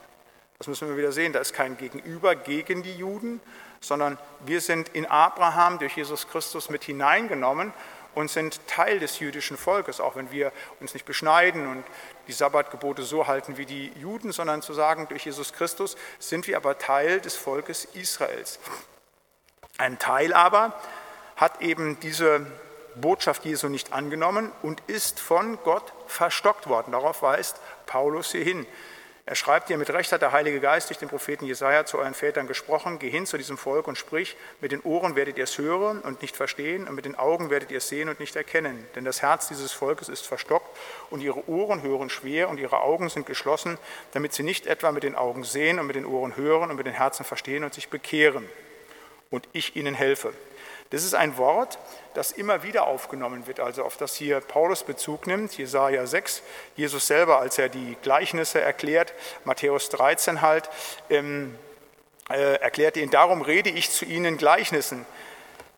[0.59, 1.33] Das müssen wir wieder sehen.
[1.33, 3.41] Da ist kein Gegenüber gegen die Juden,
[3.81, 4.17] sondern
[4.47, 7.73] wir sind in Abraham durch Jesus Christus mit hineingenommen
[8.15, 11.85] und sind Teil des jüdischen Volkes, auch wenn wir uns nicht beschneiden und
[12.27, 16.57] die Sabbatgebote so halten wie die Juden, sondern zu sagen, durch Jesus Christus sind wir
[16.57, 18.59] aber Teil des Volkes Israels.
[19.79, 20.75] Ein Teil aber
[21.37, 22.47] hat eben diese
[22.97, 26.93] Botschaft Jesu nicht angenommen und ist von Gott verstockt worden.
[26.93, 27.57] Darauf weist
[27.87, 28.67] Paulus hier hin.
[29.27, 32.15] Er schreibt hier, mit Recht hat der Heilige Geist durch den Propheten Jesaja zu euren
[32.15, 35.59] Vätern gesprochen, geh hin zu diesem Volk und sprich, mit den Ohren werdet ihr es
[35.59, 38.87] hören und nicht verstehen und mit den Augen werdet ihr es sehen und nicht erkennen.
[38.95, 40.77] Denn das Herz dieses Volkes ist verstockt
[41.11, 43.79] und ihre Ohren hören schwer und ihre Augen sind geschlossen,
[44.13, 46.87] damit sie nicht etwa mit den Augen sehen und mit den Ohren hören und mit
[46.87, 48.49] den Herzen verstehen und sich bekehren
[49.31, 50.33] und ich ihnen helfe.
[50.91, 51.79] Das ist ein Wort,
[52.15, 56.43] das immer wieder aufgenommen wird, also auf das hier Paulus Bezug nimmt, Jesaja 6,
[56.75, 59.15] Jesus selber, als er die Gleichnisse erklärt,
[59.45, 60.69] Matthäus 13 halt,
[61.09, 61.57] ähm,
[62.29, 65.07] äh, erklärt ihn, darum rede ich zu ihnen Gleichnissen,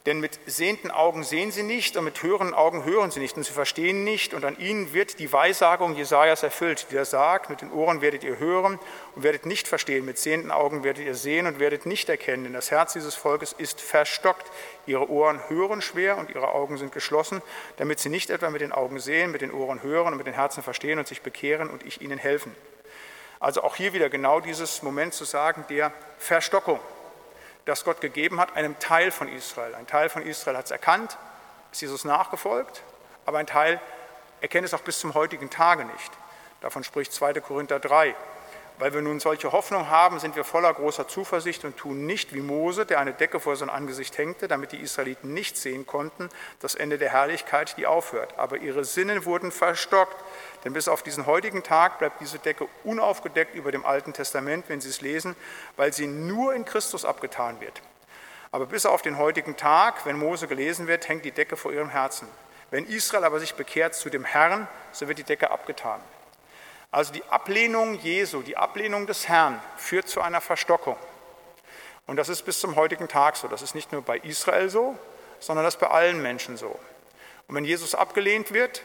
[0.04, 3.44] denn mit sehenden Augen sehen sie nicht und mit hörenden Augen hören sie nicht und
[3.44, 4.34] sie verstehen nicht.
[4.34, 8.24] Und an ihnen wird die Weissagung Jesajas erfüllt, die er sagt: Mit den Ohren werdet
[8.24, 8.80] ihr hören
[9.14, 10.04] und werdet nicht verstehen.
[10.04, 12.42] Mit sehenden Augen werdet ihr sehen und werdet nicht erkennen.
[12.42, 14.50] Denn das Herz dieses Volkes ist verstockt.
[14.86, 17.40] Ihre Ohren hören schwer und ihre Augen sind geschlossen,
[17.76, 20.34] damit sie nicht etwa mit den Augen sehen, mit den Ohren hören und mit den
[20.34, 22.56] Herzen verstehen und sich bekehren und ich ihnen helfen.
[23.38, 26.80] Also auch hier wieder genau dieses Moment zu sagen der Verstockung
[27.64, 29.74] das Gott gegeben hat, einem Teil von Israel.
[29.74, 31.16] Ein Teil von Israel hat es erkannt,
[31.70, 32.82] ist Jesus nachgefolgt,
[33.24, 33.80] aber ein Teil
[34.40, 36.12] erkennt es auch bis zum heutigen Tage nicht.
[36.60, 37.34] Davon spricht 2.
[37.34, 38.14] Korinther 3.
[38.78, 42.40] Weil wir nun solche Hoffnung haben, sind wir voller großer Zuversicht und tun nicht wie
[42.40, 46.28] Mose, der eine Decke vor sein Angesicht hängte, damit die Israeliten nicht sehen konnten,
[46.60, 48.38] das Ende der Herrlichkeit, die aufhört.
[48.38, 50.16] Aber ihre Sinnen wurden verstockt,
[50.64, 54.80] denn bis auf diesen heutigen Tag bleibt diese Decke unaufgedeckt über dem Alten Testament, wenn
[54.80, 55.34] Sie es lesen,
[55.76, 57.82] weil sie nur in Christus abgetan wird.
[58.52, 61.88] Aber bis auf den heutigen Tag, wenn Mose gelesen wird, hängt die Decke vor ihrem
[61.88, 62.28] Herzen.
[62.70, 66.00] Wenn Israel aber sich bekehrt zu dem Herrn, so wird die Decke abgetan.
[66.90, 70.96] Also die Ablehnung Jesu, die Ablehnung des Herrn führt zu einer Verstockung.
[72.06, 73.48] Und das ist bis zum heutigen Tag so.
[73.48, 74.98] Das ist nicht nur bei Israel so,
[75.40, 76.78] sondern das ist bei allen Menschen so.
[77.48, 78.82] Und wenn Jesus abgelehnt wird,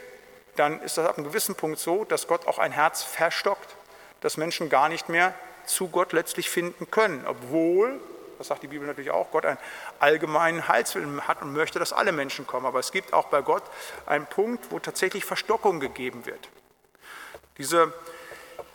[0.58, 3.76] dann ist das ab einem gewissen Punkt so, dass Gott auch ein Herz verstockt,
[4.20, 5.34] dass Menschen gar nicht mehr
[5.64, 8.00] zu Gott letztlich finden können, obwohl,
[8.38, 9.58] das sagt die Bibel natürlich auch, Gott einen
[10.00, 12.66] allgemeinen Heilswillen hat und möchte, dass alle Menschen kommen.
[12.66, 13.62] Aber es gibt auch bei Gott
[14.06, 16.48] einen Punkt, wo tatsächlich Verstockung gegeben wird.
[17.58, 17.92] Diese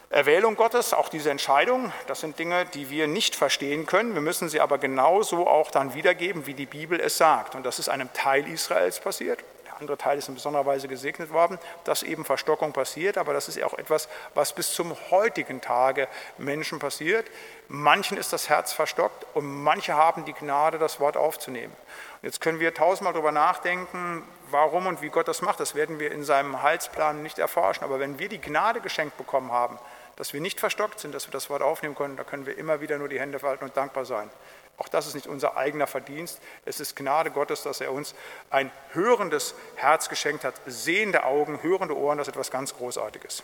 [0.09, 4.13] Erwählung Gottes, auch diese Entscheidung, das sind Dinge, die wir nicht verstehen können.
[4.13, 7.55] Wir müssen sie aber genauso auch dann wiedergeben, wie die Bibel es sagt.
[7.55, 9.43] Und das ist einem Teil Israels passiert,
[9.79, 13.61] andere Teil ist in besonderer Weise gesegnet worden, dass eben Verstockung passiert, aber das ist
[13.63, 16.07] auch etwas, was bis zum heutigen Tage
[16.37, 17.25] Menschen passiert.
[17.67, 21.73] Manchen ist das Herz verstockt und manche haben die Gnade, das Wort aufzunehmen.
[22.21, 25.59] Jetzt können wir tausendmal darüber nachdenken, warum und wie Gott das macht.
[25.59, 27.83] Das werden wir in seinem Heilsplan nicht erforschen.
[27.83, 29.77] Aber wenn wir die Gnade geschenkt bekommen haben,
[30.15, 32.81] dass wir nicht verstockt sind, dass wir das Wort aufnehmen können, da können wir immer
[32.81, 34.29] wieder nur die Hände verhalten und dankbar sein.
[34.77, 36.39] Auch das ist nicht unser eigener Verdienst.
[36.65, 38.15] Es ist Gnade Gottes, dass er uns
[38.49, 43.43] ein hörendes Herz geschenkt hat, sehende Augen, hörende Ohren, das ist etwas ganz Großartiges.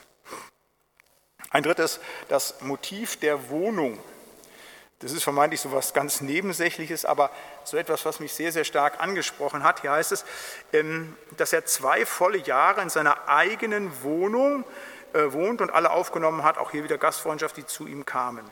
[1.51, 3.99] Ein drittes, das Motiv der Wohnung.
[4.99, 7.31] Das ist vermeintlich so etwas ganz Nebensächliches, aber
[7.63, 9.81] so etwas, was mich sehr, sehr stark angesprochen hat.
[9.81, 10.25] Hier heißt es,
[10.73, 14.65] ähm, dass er zwei volle Jahre in seiner eigenen Wohnung
[15.13, 18.43] äh, wohnt und alle aufgenommen hat, auch hier wieder Gastfreundschaft, die zu ihm kamen.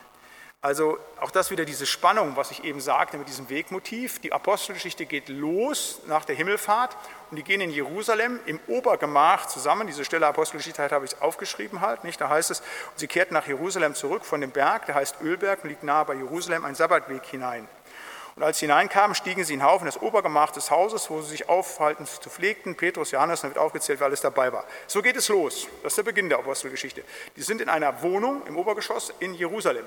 [0.61, 4.19] Also auch das wieder diese Spannung, was ich eben sagte mit diesem Wegmotiv.
[4.19, 6.97] Die Apostelgeschichte geht los nach der Himmelfahrt
[7.29, 9.85] und die gehen in Jerusalem im Obergemach zusammen.
[9.85, 12.19] Diese Stelle Apostelgeschichte habe ich aufgeschrieben halt, nicht?
[12.19, 12.63] Da heißt es,
[12.95, 16.15] sie kehrten nach Jerusalem zurück von dem Berg, der heißt Ölberg und liegt nahe bei
[16.15, 17.67] Jerusalem, ein Sabbatweg hinein.
[18.35, 21.49] Und als sie hineinkamen, stiegen sie in Haufen das Obergemach des Hauses, wo sie sich
[21.49, 22.75] aufhalten zu pflegten.
[22.75, 24.63] Petrus, Johannes, dann wird aufgezählt, wer alles dabei war.
[24.85, 25.67] So geht es los.
[25.81, 27.03] Das ist der Beginn der Apostelgeschichte.
[27.35, 29.85] Die sind in einer Wohnung im Obergeschoss in Jerusalem.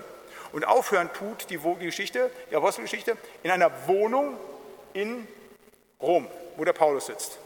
[0.53, 4.36] Und aufhören tut die Geschichte, die Apostelgeschichte, in einer Wohnung
[4.92, 5.26] in
[6.01, 7.38] Rom, wo der Paulus sitzt.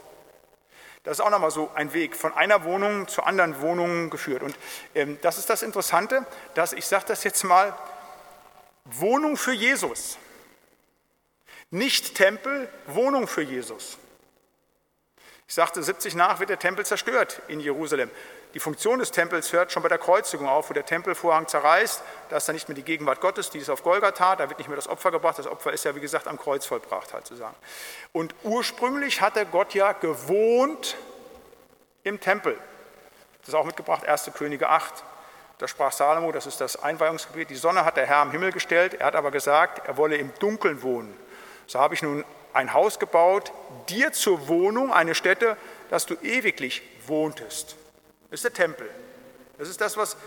[1.03, 4.41] Das ist auch nochmal so ein Weg von einer Wohnung zu anderen Wohnungen geführt.
[4.41, 4.57] Und
[4.95, 6.25] ähm, das ist das Interessante,
[6.55, 7.77] dass ich sage das jetzt mal,
[8.85, 10.17] Wohnung für Jesus.
[11.69, 13.99] Nicht Tempel, Wohnung für Jesus.
[15.47, 18.09] Ich sagte, 70 nach wird der Tempel zerstört in Jerusalem.
[18.55, 22.01] Die Funktion des Tempels hört schon bei der Kreuzigung auf, wo der Tempelvorhang zerreißt.
[22.29, 24.69] Da ist dann nicht mehr die Gegenwart Gottes, die ist auf Golgatha, da wird nicht
[24.69, 25.37] mehr das Opfer gebracht.
[25.37, 27.55] Das Opfer ist ja, wie gesagt, am Kreuz vollbracht, halt zu sagen.
[28.13, 30.95] Und ursprünglich hatte Gott ja gewohnt
[32.03, 32.57] im Tempel.
[33.41, 34.31] Das ist auch mitgebracht, 1.
[34.33, 35.03] Könige 8.
[35.57, 38.93] Da sprach Salomo, das ist das Einweihungsgebet, die Sonne hat der Herr am Himmel gestellt,
[38.93, 41.13] er hat aber gesagt, er wolle im Dunkeln wohnen.
[41.67, 43.51] So habe ich nun ein Haus gebaut,
[43.89, 45.57] dir zur Wohnung, eine Stätte,
[45.89, 47.75] dass du ewiglich wohntest.
[48.29, 48.89] Das ist der Tempel.
[49.57, 50.17] Das ist das, was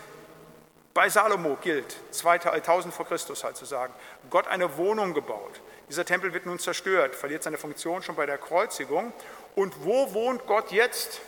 [0.93, 3.93] bei Salomo gilt, 2000 vor Christus halt zu sagen.
[4.29, 5.61] Gott eine Wohnung gebaut.
[5.89, 9.13] Dieser Tempel wird nun zerstört, verliert seine Funktion schon bei der Kreuzigung.
[9.55, 11.21] Und wo wohnt Gott jetzt?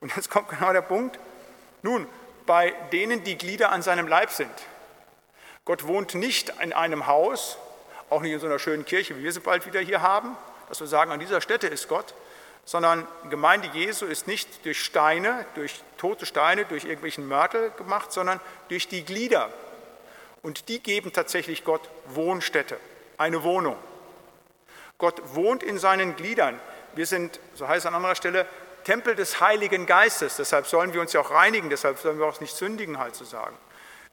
[0.00, 1.18] Und jetzt kommt genau der Punkt.
[1.82, 2.06] Nun,
[2.46, 4.50] bei denen, die Glieder an seinem Leib sind.
[5.64, 7.56] Gott wohnt nicht in einem Haus,
[8.10, 10.36] auch nicht in so einer schönen Kirche, wie wir sie bald wieder hier haben,
[10.68, 12.14] dass wir sagen, an dieser Stätte ist Gott,
[12.64, 18.40] sondern Gemeinde Jesu ist nicht durch Steine, durch tote Steine, durch irgendwelchen Mörtel gemacht, sondern
[18.68, 19.52] durch die Glieder.
[20.42, 22.78] Und die geben tatsächlich Gott Wohnstätte,
[23.18, 23.76] eine Wohnung.
[24.98, 26.60] Gott wohnt in seinen Gliedern.
[26.94, 28.46] Wir sind, so heißt es an anderer Stelle,
[28.84, 30.36] Tempel des Heiligen Geistes.
[30.36, 33.24] Deshalb sollen wir uns ja auch reinigen, deshalb sollen wir auch nicht sündigen, halt zu
[33.24, 33.56] sagen.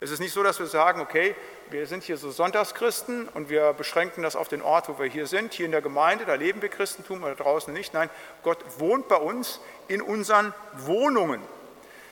[0.02, 1.36] Es ist nicht so, dass wir sagen, okay,
[1.70, 5.28] wir sind hier so Sonntagschristen und wir beschränken das auf den Ort, wo wir hier
[5.28, 7.94] sind, hier in der Gemeinde, da leben wir Christentum oder draußen nicht.
[7.94, 8.10] Nein,
[8.42, 11.42] Gott wohnt bei uns in unseren Wohnungen.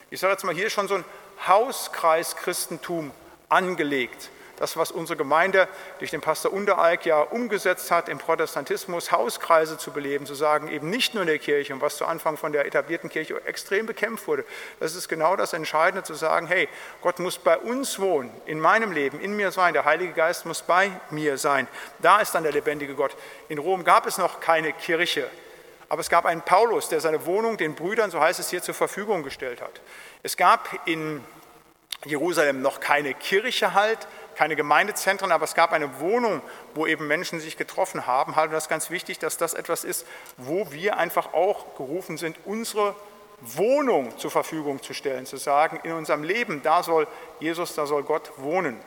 [0.09, 1.05] Ich sage jetzt mal, hier ist schon so ein
[1.47, 3.11] Hauskreis Christentum
[3.47, 5.68] angelegt das, was unsere Gemeinde
[5.99, 10.89] durch den Pastor Unteralk ja umgesetzt hat, im Protestantismus Hauskreise zu beleben, zu sagen, eben
[10.89, 14.28] nicht nur in der Kirche und was zu Anfang von der etablierten Kirche extrem bekämpft
[14.28, 14.43] wurde.
[14.80, 16.68] Das ist genau das Entscheidende, zu sagen, hey,
[17.01, 20.62] Gott muss bei uns wohnen, in meinem Leben, in mir sein, der Heilige Geist muss
[20.62, 21.68] bei mir sein.
[21.99, 23.16] Da ist dann der lebendige Gott.
[23.49, 25.30] In Rom gab es noch keine Kirche,
[25.89, 28.74] aber es gab einen Paulus, der seine Wohnung den Brüdern, so heißt es hier, zur
[28.74, 29.82] Verfügung gestellt hat.
[30.24, 31.24] Es gab in
[32.05, 36.41] Jerusalem noch keine Kirche halt, keine Gemeindezentren, aber es gab eine Wohnung,
[36.75, 38.35] wo eben Menschen sich getroffen haben.
[38.35, 40.05] Halt, und das ganz wichtig, dass das etwas ist,
[40.38, 42.95] wo wir einfach auch gerufen sind, unsere
[43.41, 47.07] Wohnung zur Verfügung zu stellen, zu sagen, in unserem Leben, da soll
[47.39, 48.79] Jesus, da soll Gott wohnen.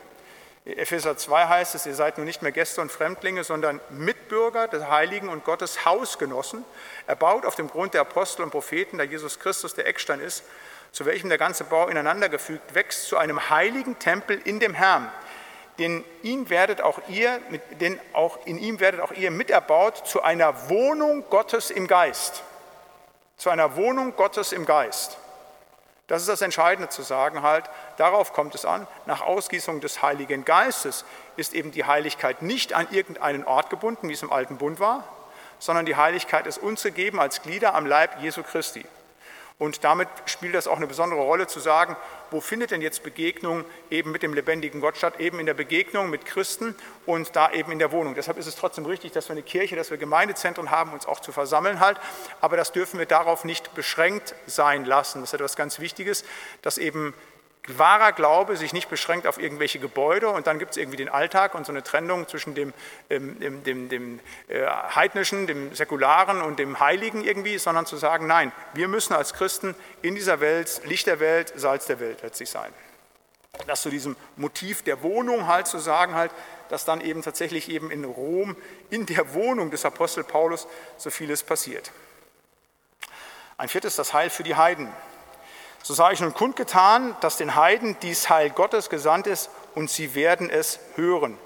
[0.65, 4.89] Epheser 2 heißt es, ihr seid nun nicht mehr Gäste und Fremdlinge, sondern Mitbürger des
[4.89, 6.65] Heiligen und Gottes Hausgenossen,
[7.07, 10.45] erbaut auf dem Grund der Apostel und Propheten, da Jesus Christus der Eckstein ist,
[10.93, 15.11] zu welchem der ganze Bau ineinandergefügt wächst zu einem heiligen Tempel in dem Herrn,
[15.81, 17.41] denn ihn werdet auch ihr,
[17.81, 22.43] denn auch in ihm werdet auch ihr miterbaut zu einer Wohnung Gottes im Geist.
[23.39, 25.17] Zu einer Wohnung Gottes im Geist.
[26.07, 30.45] Das ist das Entscheidende zu sagen halt, darauf kommt es an, nach Ausgießung des Heiligen
[30.45, 31.05] Geistes
[31.37, 35.05] ist eben die Heiligkeit nicht an irgendeinen Ort gebunden, wie es im alten Bund war,
[35.59, 38.85] sondern die Heiligkeit ist uns gegeben als Glieder am Leib Jesu Christi.
[39.61, 41.95] Und damit spielt das auch eine besondere Rolle zu sagen,
[42.31, 45.21] wo findet denn jetzt Begegnung eben mit dem lebendigen Gott statt?
[45.21, 48.15] Eben in der Begegnung mit Christen und da eben in der Wohnung.
[48.15, 51.21] Deshalb ist es trotzdem richtig, dass wir eine Kirche, dass wir Gemeindezentren haben, uns auch
[51.21, 51.99] zu versammeln halt.
[52.41, 55.21] Aber das dürfen wir darauf nicht beschränkt sein lassen.
[55.21, 56.25] Das ist etwas ganz Wichtiges,
[56.63, 57.13] dass eben
[57.69, 61.55] wahrer Glaube sich nicht beschränkt auf irgendwelche Gebäude und dann gibt es irgendwie den Alltag
[61.55, 62.73] und so eine Trennung zwischen dem,
[63.11, 68.27] ähm, dem, dem, dem äh, heidnischen, dem säkularen und dem Heiligen irgendwie, sondern zu sagen,
[68.27, 72.51] nein, wir müssen als Christen in dieser Welt Licht der Welt, Salz der Welt letztlich
[72.51, 72.73] sein.
[73.67, 76.31] Das zu diesem Motiv der Wohnung halt zu sagen halt,
[76.69, 78.57] dass dann eben tatsächlich eben in Rom,
[78.91, 81.91] in der Wohnung des Apostel Paulus so vieles passiert.
[83.59, 84.89] Ein viertes, das Heil für die Heiden.
[85.83, 90.15] So sage ich nun kundgetan, dass den Heiden dies Heil Gottes gesandt ist und sie
[90.15, 91.39] werden es hören.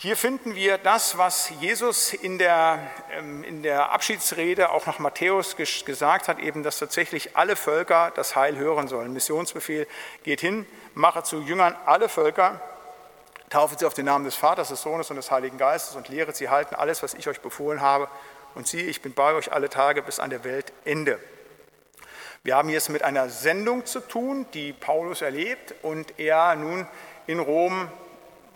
[0.00, 2.78] Hier finden wir das, was Jesus in der,
[3.10, 8.36] ähm, in der Abschiedsrede auch nach Matthäus gesagt hat, eben, dass tatsächlich alle Völker das
[8.36, 9.12] Heil hören sollen.
[9.12, 9.88] Missionsbefehl
[10.22, 12.60] geht hin, mache zu Jüngern alle Völker,
[13.50, 16.32] taufe sie auf den Namen des Vaters, des Sohnes und des Heiligen Geistes und lehre
[16.32, 18.08] sie halten alles, was ich euch befohlen habe.
[18.54, 21.18] Und siehe, ich bin bei euch alle Tage bis an der Weltende.
[22.42, 26.86] Wir haben jetzt mit einer Sendung zu tun, die Paulus erlebt und er nun
[27.26, 27.90] in Rom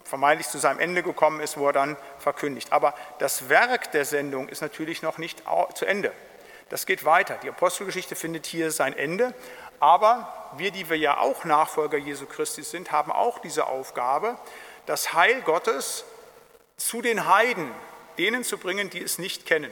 [0.05, 2.73] vermeintlich zu seinem Ende gekommen ist, wo er dann verkündigt.
[2.73, 5.43] Aber das Werk der Sendung ist natürlich noch nicht
[5.75, 6.13] zu Ende.
[6.69, 7.39] Das geht weiter.
[7.43, 9.35] Die Apostelgeschichte findet hier sein Ende.
[9.81, 14.39] Aber wir, die wir ja auch Nachfolger Jesu Christi sind, haben auch diese Aufgabe,
[14.87, 16.05] das Heil Gottes
[16.77, 17.71] zu den Heiden,
[18.19, 19.71] denen zu bringen, die es nicht kennen.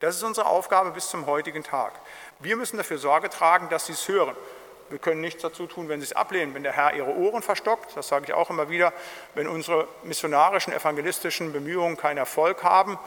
[0.00, 1.92] Das ist unsere Aufgabe bis zum heutigen Tag.
[2.40, 4.34] Wir müssen dafür Sorge tragen, dass sie es hören.
[4.88, 7.96] Wir können nichts dazu tun, wenn sie es ablehnen, wenn der Herr ihre Ohren verstockt.
[7.96, 8.92] Das sage ich auch immer wieder.
[9.34, 12.98] Wenn unsere missionarischen, evangelistischen Bemühungen keinen Erfolg haben,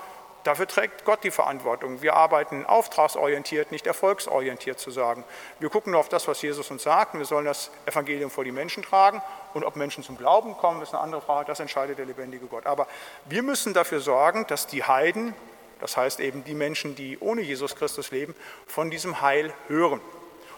[0.46, 2.02] dafür trägt Gott die Verantwortung.
[2.02, 5.26] Wir arbeiten auftragsorientiert, nicht erfolgsorientiert zu sagen.
[5.60, 7.16] Wir gucken nur auf das, was Jesus uns sagt.
[7.16, 9.22] Und wir sollen das Evangelium vor die Menschen tragen.
[9.54, 11.48] Und ob Menschen zum Glauben kommen, ist eine andere Frage.
[11.48, 12.66] Das entscheidet der lebendige Gott.
[12.66, 12.88] Aber
[13.26, 15.36] wir müssen dafür sorgen, dass die Heiden
[15.84, 18.34] das heißt eben die Menschen, die ohne Jesus Christus leben,
[18.66, 20.00] von diesem Heil hören.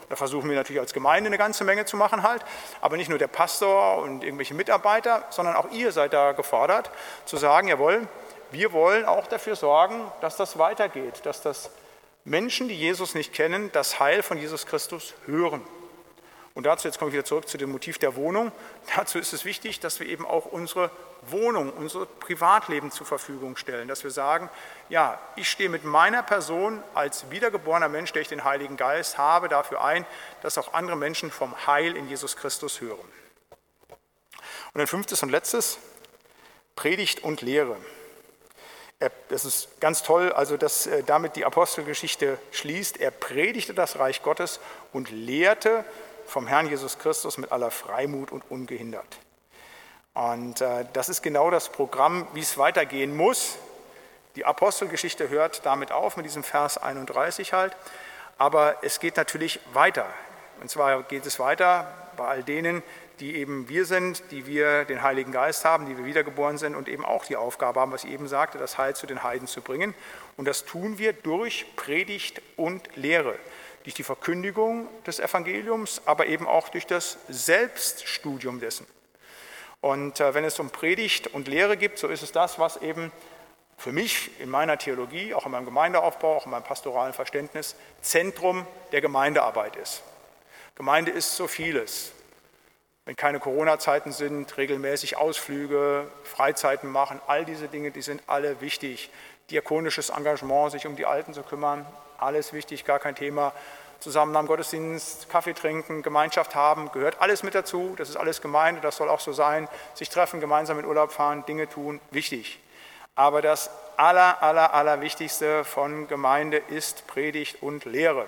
[0.07, 2.45] Da versuchen wir natürlich als Gemeinde eine ganze Menge zu machen halt,
[2.79, 6.91] aber nicht nur der Pastor und irgendwelche Mitarbeiter, sondern auch ihr seid da gefordert
[7.25, 8.07] zu sagen, jawohl,
[8.51, 11.71] wir wollen auch dafür sorgen, dass das weitergeht, dass das
[12.23, 15.61] Menschen, die Jesus nicht kennen, das Heil von Jesus Christus hören.
[16.55, 18.51] Und dazu, jetzt komme ich wieder zurück zu dem Motiv der Wohnung,
[18.95, 20.89] dazu ist es wichtig, dass wir eben auch unsere
[21.27, 24.49] Wohnung, unser Privatleben zur Verfügung stellen, dass wir sagen,
[24.87, 29.49] ja, ich stehe mit meiner Person als wiedergeborener Mensch, der ich den Heiligen Geist habe,
[29.49, 30.05] dafür ein,
[30.43, 33.11] dass auch andere Menschen vom Heil in Jesus Christus hören.
[34.73, 35.77] Und ein fünftes und letztes,
[36.77, 37.75] Predigt und Lehre.
[39.27, 42.97] Das ist ganz toll, also dass äh, damit die Apostelgeschichte schließt.
[42.97, 44.61] Er predigte das Reich Gottes
[44.93, 45.83] und lehrte
[46.25, 49.19] vom Herrn Jesus Christus mit aller Freimut und ungehindert.
[50.13, 53.57] Und äh, das ist genau das Programm, wie es weitergehen muss.
[54.35, 57.75] Die Apostelgeschichte hört damit auf, mit diesem Vers 31 halt.
[58.37, 60.05] Aber es geht natürlich weiter.
[60.61, 62.81] Und zwar geht es weiter bei all denen,
[63.19, 66.87] die eben wir sind, die wir den Heiligen Geist haben, die wir wiedergeboren sind und
[66.87, 69.61] eben auch die Aufgabe haben, was ich eben sagte, das Heil zu den Heiden zu
[69.61, 69.93] bringen.
[70.37, 73.35] Und das tun wir durch Predigt und Lehre
[73.85, 78.87] durch die Verkündigung des Evangeliums, aber eben auch durch das Selbststudium dessen.
[79.79, 83.11] Und äh, wenn es um Predigt und Lehre gibt, so ist es das, was eben
[83.77, 88.65] für mich in meiner Theologie, auch in meinem Gemeindeaufbau, auch in meinem pastoralen Verständnis Zentrum
[88.91, 90.01] der Gemeindearbeit ist.
[90.73, 92.11] Gemeinde ist so vieles.
[93.05, 99.11] Wenn keine Corona-Zeiten sind, regelmäßig Ausflüge, Freizeiten machen, all diese Dinge, die sind alle wichtig.
[99.51, 101.85] Diakonisches Engagement, sich um die Alten zu kümmern,
[102.19, 103.53] alles wichtig, gar kein Thema.
[103.99, 107.95] Zusammen am Gottesdienst, Kaffee trinken, Gemeinschaft haben, gehört alles mit dazu.
[107.97, 109.67] Das ist alles Gemeinde, das soll auch so sein.
[109.93, 112.59] Sich treffen, gemeinsam in Urlaub fahren, Dinge tun, wichtig.
[113.15, 118.25] Aber das aller, aller, aller Wichtigste von Gemeinde ist Predigt und Lehre.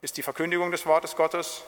[0.00, 1.62] Ist die Verkündigung des Wortes Gottes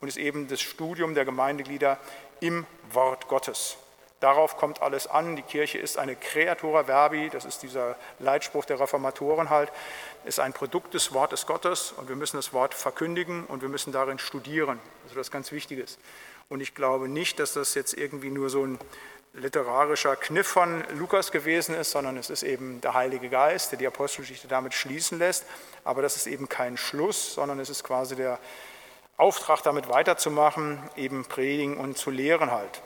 [0.00, 1.98] und ist eben das Studium der Gemeindeglieder
[2.40, 3.78] im Wort Gottes.
[4.22, 5.34] Darauf kommt alles an.
[5.34, 9.72] Die Kirche ist eine Creatura Verbi, das ist dieser Leitspruch der Reformatoren halt,
[10.24, 13.92] ist ein Produkt des Wortes Gottes und wir müssen das Wort verkündigen und wir müssen
[13.92, 14.78] darin studieren.
[15.02, 15.98] Also das ist ganz Wichtiges.
[16.48, 18.78] Und ich glaube nicht, dass das jetzt irgendwie nur so ein
[19.34, 23.88] literarischer Kniff von Lukas gewesen ist, sondern es ist eben der Heilige Geist, der die
[23.88, 25.46] Apostelgeschichte damit schließen lässt.
[25.82, 28.38] Aber das ist eben kein Schluss, sondern es ist quasi der
[29.16, 32.82] Auftrag, damit weiterzumachen, eben predigen und zu lehren halt.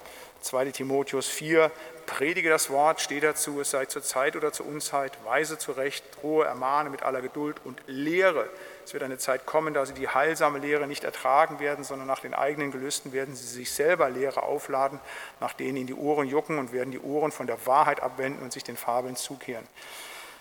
[0.46, 1.72] 2 Timotheus 4,
[2.06, 6.46] predige das Wort, stehe dazu, es sei zur Zeit oder zur Unzeit, weise zurecht, drohe,
[6.46, 8.48] ermahne mit aller Geduld und lehre
[8.84, 12.20] Es wird eine Zeit kommen, da sie die heilsame Lehre nicht ertragen werden, sondern nach
[12.20, 15.00] den eigenen Gelüsten werden sie sich selber Lehre aufladen,
[15.40, 18.52] nach denen ihnen die Ohren jucken und werden die Ohren von der Wahrheit abwenden und
[18.52, 19.66] sich den Fabeln zukehren.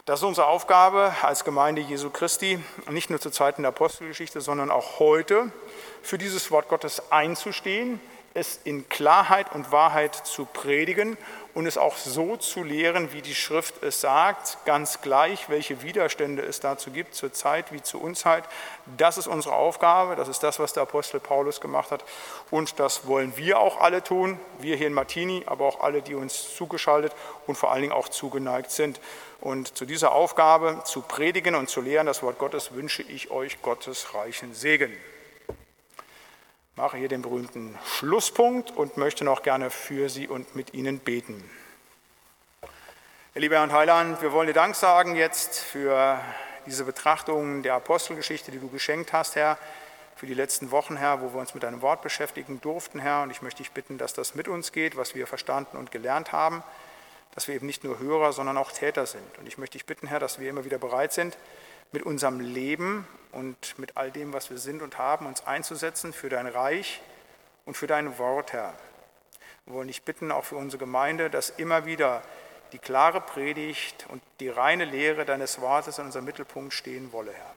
[0.05, 2.59] Das ist unsere Aufgabe als Gemeinde Jesu Christi,
[2.91, 5.51] nicht nur zu Zeiten der Apostelgeschichte, sondern auch heute
[6.03, 7.99] für dieses Wort Gottes einzustehen,
[8.35, 11.17] es in Klarheit und Wahrheit zu predigen
[11.53, 16.41] und es auch so zu lehren, wie die Schrift es sagt, ganz gleich, welche Widerstände
[16.41, 18.43] es dazu gibt, zur Zeit wie zur Unzeit.
[18.97, 22.03] Das ist unsere Aufgabe, das ist das, was der Apostel Paulus gemacht hat
[22.51, 26.13] und das wollen wir auch alle tun, wir hier in Martini, aber auch alle, die
[26.13, 27.13] uns zugeschaltet
[27.47, 28.99] und vor allen Dingen auch zugeneigt sind.
[29.39, 33.61] Und zu dieser Aufgabe, zu predigen und zu lehren, das Wort Gottes, wünsche ich euch
[33.61, 34.91] Gottes reichen Segen
[36.75, 41.49] mache hier den berühmten Schlusspunkt und möchte noch gerne für Sie und mit Ihnen beten.
[43.33, 46.19] Lieber Herr und Heiland, wir wollen dir Dank sagen jetzt für
[46.65, 49.57] diese Betrachtung der Apostelgeschichte, die du geschenkt hast, Herr,
[50.17, 53.23] für die letzten Wochen, Herr, wo wir uns mit deinem Wort beschäftigen durften, Herr.
[53.23, 56.33] Und ich möchte dich bitten, dass das mit uns geht, was wir verstanden und gelernt
[56.33, 56.61] haben,
[57.35, 59.37] dass wir eben nicht nur Hörer, sondern auch Täter sind.
[59.37, 61.37] Und ich möchte dich bitten, Herr, dass wir immer wieder bereit sind,
[61.91, 66.29] mit unserem Leben und mit all dem, was wir sind und haben, uns einzusetzen für
[66.29, 67.01] dein Reich
[67.65, 68.73] und für dein Wort, Herr.
[69.65, 72.21] Wir wollen dich bitten, auch für unsere Gemeinde, dass immer wieder
[72.71, 77.55] die klare Predigt und die reine Lehre deines Wortes in unserem Mittelpunkt stehen wolle, Herr.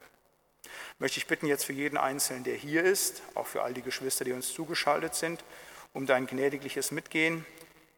[0.99, 4.25] Möchte ich bitten jetzt für jeden Einzelnen, der hier ist, auch für all die Geschwister,
[4.25, 5.45] die uns zugeschaltet sind,
[5.93, 7.47] um dein gnädigliches Mitgehen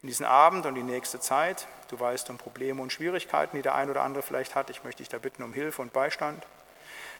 [0.03, 1.66] in diesen Abend und die nächste Zeit.
[1.88, 4.70] Du weißt um Probleme und Schwierigkeiten, die der ein oder andere vielleicht hat.
[4.70, 6.46] Ich möchte dich da bitten um Hilfe und Beistand.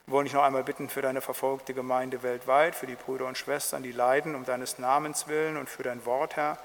[0.05, 3.37] Wir wollen dich noch einmal bitten für deine verfolgte Gemeinde weltweit, für die Brüder und
[3.37, 6.57] Schwestern, die leiden um deines Namens willen und für dein Wort, Herr,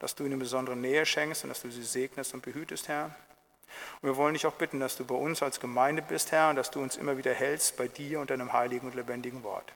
[0.00, 3.14] dass du ihnen besondere Nähe schenkst und dass du sie segnest und behütest, Herr.
[4.02, 6.56] Und wir wollen dich auch bitten, dass du bei uns als Gemeinde bist, Herr, und
[6.56, 9.72] dass du uns immer wieder hältst bei dir und deinem heiligen und lebendigen Wort.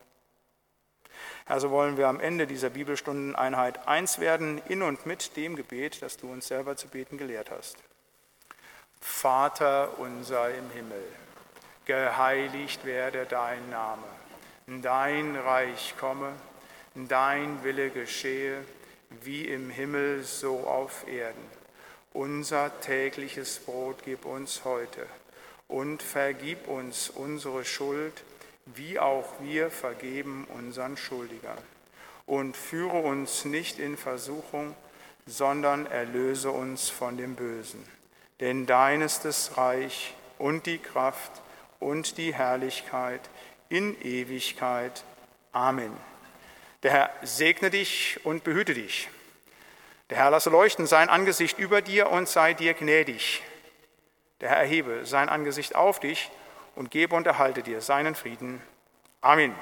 [1.46, 6.16] Also wollen wir am Ende dieser Bibelstundeneinheit eins werden, in und mit dem Gebet, das
[6.16, 7.76] du uns selber zu beten gelehrt hast.
[9.00, 11.04] Vater unser im Himmel,
[11.84, 14.04] geheiligt werde dein Name,
[14.66, 16.32] dein Reich komme,
[16.94, 18.64] dein Wille geschehe,
[19.22, 21.44] wie im Himmel so auf Erden.
[22.14, 25.06] Unser tägliches Brot gib uns heute
[25.68, 28.22] und vergib uns unsere Schuld,
[28.66, 31.58] wie auch wir vergeben unseren Schuldigern.
[32.26, 34.74] Und führe uns nicht in Versuchung,
[35.26, 37.84] sondern erlöse uns von dem Bösen.
[38.40, 41.32] Denn dein ist das Reich und die Kraft
[41.80, 43.20] und die Herrlichkeit
[43.68, 45.04] in Ewigkeit.
[45.52, 45.92] Amen.
[46.82, 49.08] Der Herr segne dich und behüte dich.
[50.10, 53.42] Der Herr lasse leuchten sein Angesicht über dir und sei dir gnädig.
[54.40, 56.30] Der Herr erhebe sein Angesicht auf dich
[56.74, 58.62] und gebe und erhalte dir seinen Frieden.
[59.20, 59.54] Amen.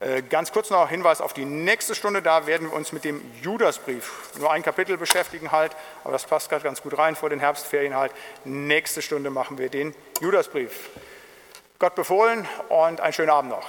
[0.00, 2.20] Äh, ganz kurz noch Hinweis auf die nächste Stunde.
[2.20, 6.50] Da werden wir uns mit dem Judasbrief, nur ein Kapitel beschäftigen halt, aber das passt
[6.50, 8.12] gerade ganz gut rein vor den Herbstferien halt.
[8.44, 10.90] Nächste Stunde machen wir den Judasbrief.
[11.78, 13.68] Gott befohlen und einen schönen Abend noch.